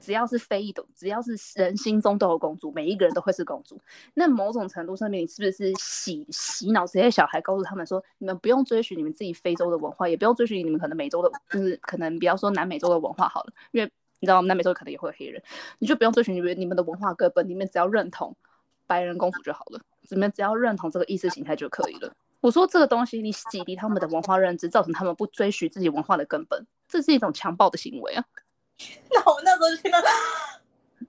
[0.02, 3.80] 只要是非裔的，只要是人心中都有公主，每一个人都会是公主。
[4.14, 13.90] 那某种程度上面，你是不是洗洗脑这些小孩，告诉他们说，你们不用追寻你们自己非洲的文化，也不用追寻你们可能美洲的，就是可能比方说南美洲的文化好了，因为
[14.20, 15.42] 你知道南美洲可能也会有黑人，
[15.80, 18.36] 你就不用追寻你们你们的文化根本，你们只要认同
[18.88, 19.80] 白人公主就好了，
[20.10, 22.14] 你们只要认同这个意识形态就可以了。
[22.44, 28.26] 我说这个东西，你洗涤他们的文化认知，造成他们不追寻自己文化的根本，这是一种强暴的行为啊！
[29.10, 30.00] 那我那时候就听到，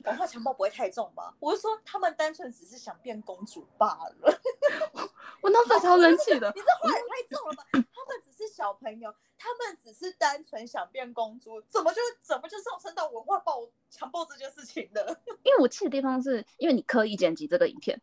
[0.04, 1.34] 文化强暴不会太重吧？
[1.40, 4.40] 我是说，他们单纯只是想变公主罢了。
[5.42, 7.64] 我那时候超生气的，你这话也太重了吧？
[7.72, 15.00] 他们只是小朋友，他们只是单纯想变公主，怎么就怎么就上升到文化暴强暴这件事情呢？
[15.42, 18.00] 因为我气的地方是因为你刻意剪辑这个影片。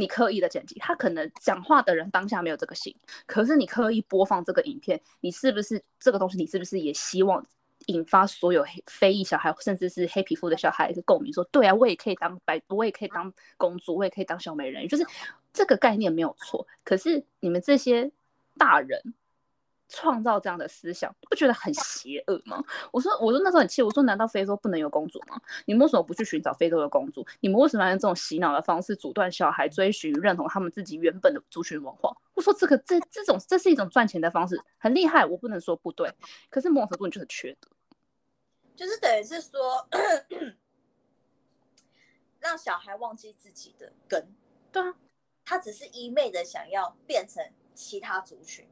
[0.00, 2.96] 你刻意的剪辑，他可能讲话的人当下没有这个心，
[3.26, 6.38] 可是你刻意播放这个影片，你是不是这个东西？
[6.38, 7.46] 你是不是也希望
[7.86, 11.30] 引发所有黑非裔小孩，甚至是黑皮肤的小孩一个共鸣？
[11.32, 15.06] 说对啊，我也可以当白，我也可以当公主，我也可以当小美人鱼，就是
[15.52, 16.66] 这个概念没有错。
[16.82, 18.10] 可是你们这些
[18.56, 19.14] 大人。
[19.90, 22.62] 创造这样的思想，不觉得很邪恶吗？
[22.92, 25.38] 我说，我说那时候很气，我说难道非洲不能有公主吗？
[25.66, 27.26] 你们为什么不去寻找非洲的公主？
[27.40, 32.16] 你们为什么要用这种洗脑的方式阻断小孩追寻认同他们自己原本的族群文化？
[32.34, 36.10] 我说这个这这种这是一种赚钱的方式，很厉害，我不能说不对。
[36.48, 37.68] 可是某种程度你就很缺德，
[38.76, 39.88] 就是等于是说
[42.38, 44.32] 让小孩忘记自己的根。
[44.72, 44.94] 对啊，
[45.44, 48.66] 他只是一昧的想要变成其他族群。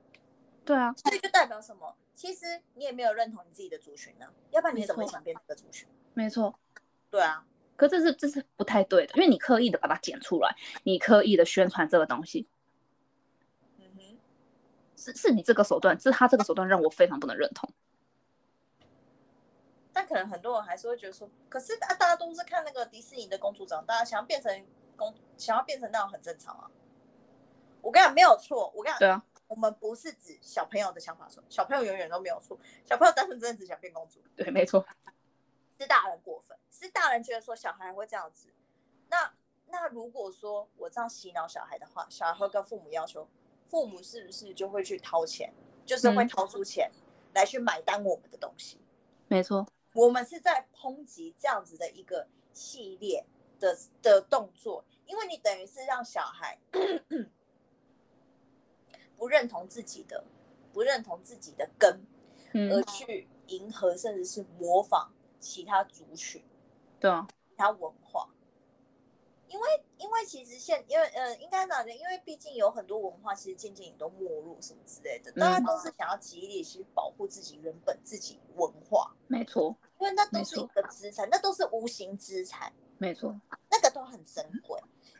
[0.69, 1.97] 对啊，所以就代表什么？
[2.14, 5.89] 其实你也没有认同你自己的族群呢，要不然你怎么想变这个族群？
[6.12, 6.59] 没错，
[7.09, 7.47] 对啊。
[7.75, 12.47] 可这是这是不太对的，因为你刻意的把它剪出来，你刻意的宣传这个东西，
[13.79, 14.19] 嗯哼，
[14.95, 17.71] 是是你这个手段，是他这个手段让我非常不能认同。
[19.91, 24.66] 但可能很多人还是会觉得说，可是大大家都是看那个迪士尼的公主长大，想要变成
[24.97, 26.71] 公，想要变成那种很正常啊。
[27.81, 29.25] 我跟你讲没有错，我跟你讲，对啊。
[29.49, 32.57] 我们不是指小朋友的想法错，小朋友永远都没有错。
[32.85, 34.87] 小朋友单纯真的只想变公主，对，没错。
[35.81, 38.49] 是大人过分，是大人觉得说小孩会这样子。
[39.09, 39.33] 那
[39.67, 43.27] 那如果说我这样洗脑小孩的话，小孩会跟父母要求，
[43.65, 45.53] 父母是不是就会去掏钱，
[45.87, 46.91] 就是会掏出钱
[47.33, 48.79] 来去买单我们的东西？
[49.29, 53.25] 没错，我们是在抨击这样子的一个系列
[53.61, 56.59] 的的动作，因为你等于是让小孩。
[59.19, 60.25] 不认同自己的，
[60.73, 62.01] 不认同自己的根，
[62.55, 66.43] 嗯而去迎合甚至是模仿其他族群，
[67.01, 68.31] 对啊，其他文化。
[69.49, 69.66] 因为，
[69.97, 75.33] 因为其实现，因为，呃，应该哪因为毕竟有很多文化，其实渐渐也都没落什么之类的。
[75.33, 79.75] 大家都是想要极力去保护自己原本自己文化，没错。
[79.99, 83.41] 因为那都是一个资产，那都是无形资产，没错。
[83.71, 84.79] 那个都很珍贵。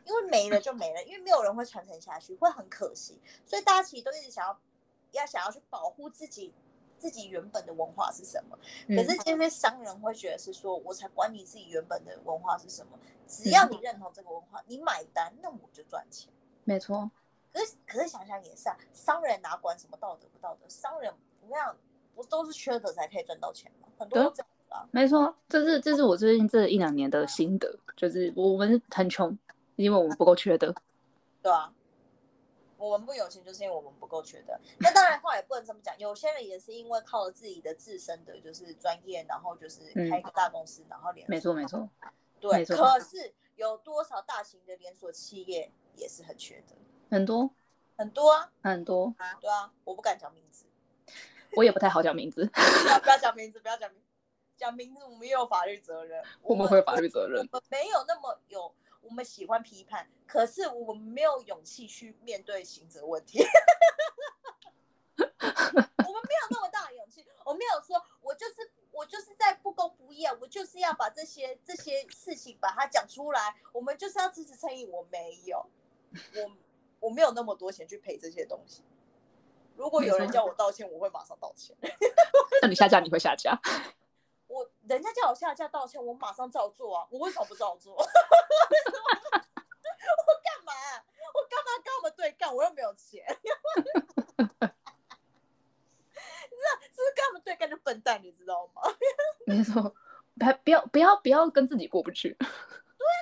[0.09, 3.21] 因为没了就没了，因为没有人会传承下去，会很可惜。
[3.45, 4.59] 所以大家其实都一直想要，
[5.11, 6.51] 要想要去保护自己，
[6.97, 8.57] 自己原本的文化是什么。
[8.87, 12.97] 可是这些商人会觉得是说，我才管你自己原本的文化是什么，
[13.27, 16.33] 只要你认同这个文化，你买单，那我就赚钱。
[16.63, 17.11] 没错。
[17.53, 20.67] 可是可是想想也是啊，商人哪管什么道德不道德？
[20.67, 21.75] 商人不要
[22.15, 23.87] 不都是缺德才可以赚到钱吗？
[23.97, 24.87] 很多都这样子啊。
[24.91, 29.35] 没错，这是这是我最近这一两年的心得，就是我们很穷，
[29.83, 30.75] 因为我们不够缺德。
[31.41, 31.73] 对啊，
[32.77, 34.53] 我们不有钱，就是因为我们不够缺德。
[34.79, 41.87] 那当然话也不能这么讲，有些人也是因为靠了自己的自身的就是专业，然后就是开一个大公司，然后连没错没错，
[42.41, 42.65] 对。
[42.65, 46.75] 可是有多少大型的连锁企业也是很缺德，
[47.09, 47.49] 很多
[47.95, 50.65] 很多啊，很多，对啊，我不敢讲名字，
[51.55, 52.45] 我也不太好讲名字，
[53.01, 54.01] 不要讲名字，不要讲名，
[54.57, 57.47] 讲名字我们也有法律责任，我们会有法律责任。
[57.69, 63.43] 没有那么有，我们喜欢批判，可是我们没有勇气去面对刑责问题。
[65.19, 74.85] 我们没有那么大的勇气，我没有说，我就是我就是在不公不义啊，我就是要把这些这些事情把它讲出来，我们就是要支持正义。
[74.85, 75.65] 我没有，
[76.35, 76.51] 我
[76.99, 78.83] 我没有那么多钱去赔这些东西。
[79.75, 81.75] 如果有人叫我道歉，我会马上道歉。
[82.61, 83.59] 那你下架你会下架？
[84.89, 87.05] 我人家叫我下架道歉，我马上照做啊！
[87.11, 87.93] 我为什么不照做？
[88.01, 88.09] 我干
[90.65, 90.73] 嘛？
[91.31, 92.53] 我干嘛跟我们对干？
[92.53, 93.23] 我又没有钱。
[93.37, 94.45] 你
[96.57, 98.19] 知道，是不是跟我们对干就笨蛋？
[98.23, 98.81] 你知道吗？
[99.45, 99.93] 没错，
[100.41, 102.35] 还不要不要不要跟自己过不去。
[102.39, 102.47] 对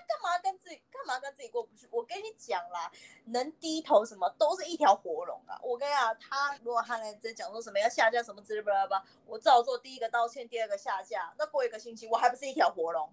[0.08, 1.88] 干嘛跟自己干嘛跟自己过不去？
[1.90, 2.92] 我跟你讲啦，
[3.26, 5.58] 能低头什么都是一条活龙啊！
[5.64, 13.12] 我跟你讲，他如果他来在讲说什么要下架什么之类的吧，我照做第一个道歉，第二个下架，那过一个星期我还不是一条活龙，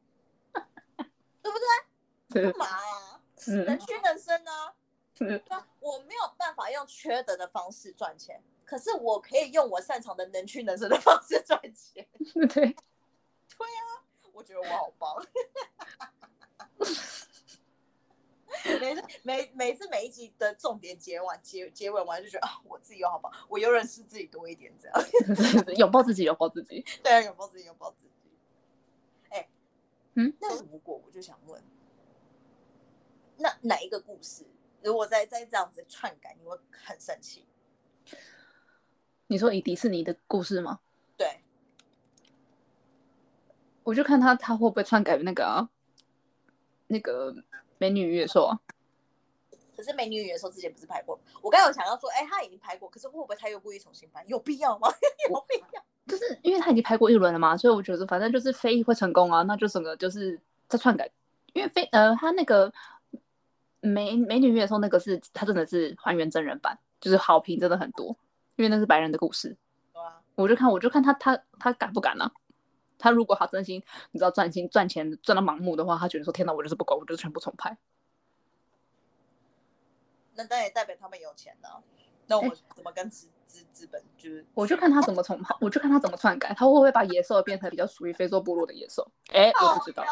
[1.40, 2.42] 对不对？
[2.52, 3.20] 干嘛啊？
[3.46, 4.74] 能屈能伸啊！
[5.16, 12.04] 对啊我没有办法用缺德的方式赚钱，可是我可以用我擅长的能屈能伸的方式赚钱。
[12.34, 15.24] 对，对啊我觉得我好棒。
[18.80, 24.96] 每次每每次每一集的重点结完结结尾完就觉得啊，我自己有好棒，我又认识自己多一点，这样。
[25.76, 26.84] 拥抱自己，拥抱自己。
[27.02, 28.30] 对啊，拥抱自己，拥抱自己。
[29.28, 29.48] 哎，
[30.14, 31.62] 嗯，那如果我就想问，
[33.36, 34.46] 那哪一个故事，
[34.82, 37.46] 如果再再这样子篡改，你会很生气？
[39.26, 40.80] 你说以迪士尼的故事吗？
[41.16, 41.40] 对，
[43.82, 45.68] 我就看他他会不会篡改那个啊，
[46.86, 47.34] 那个
[47.84, 48.58] 美女与野兽啊。
[49.76, 51.20] 可是《美女与野兽》之前不是拍过？
[51.42, 54.24] 我刚才有想要说，哎，他已经拍过，可是会不会他又故意重新拍？
[54.26, 54.88] 有必要吗？
[55.28, 55.84] 有必要？
[56.06, 61.10] 就是因为他已经拍过一轮了嘛，所以我觉得反正就是非议会成功啊，那就整个就是在篡改，
[61.52, 62.72] 因为非呃他那个
[63.80, 68.16] 美美女与野兽那个是他真的是还原真人版，就是好评真的很多，
[68.56, 69.54] 因为那是白人的故事，
[69.92, 72.30] 对啊，我就看我就看他他他敢不敢啊？
[72.98, 73.82] 他如果他真心
[74.12, 77.76] 你知道赚心赚钱赚到盲目的话，他觉得说天哪，我就是不够，我就全部重拍。
[80.34, 81.68] 那当然也代表他们有钱呢、
[82.26, 84.44] 那我怎么跟资资资本就是？
[84.54, 89.08] 我就看他怎么重，我就看他怎么篡改，他会不会把野兽变成比较属于非洲部落的野兽？
[89.32, 90.04] 哎，我不知道，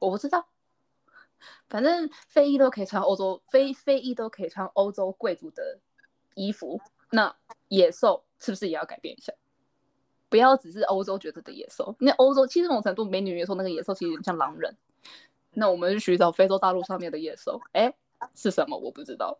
[0.00, 0.48] 我不知道。
[1.68, 5.78] 反正非裔都可以穿欧洲，非非裔都可以穿欧洲贵族的
[6.34, 7.36] 衣服，那
[7.68, 9.32] 野兽是不是也要改变一下？
[10.28, 14.76] 不要只是欧洲觉得的野兽，那欧洲其实某种程度美女野兽那个野兽其实有点像狼人。
[15.52, 17.92] 那我们去寻找非洲大陆上面的野兽，哎，
[18.34, 18.76] 是什么？
[18.76, 19.38] 我不知道。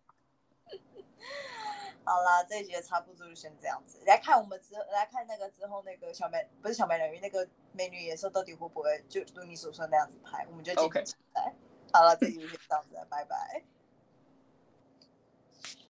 [2.02, 4.00] 好啦，这一集的差不多就先这样子。
[4.06, 10.46] 来看我们之来看那个之后那个小美不是小美人鱼那个美女野兽到底会不会就如你所说那样子拍？
[10.50, 11.54] 我们就敬 OK 请期待。
[11.92, 13.62] 好了，这集就先这样子，拜拜。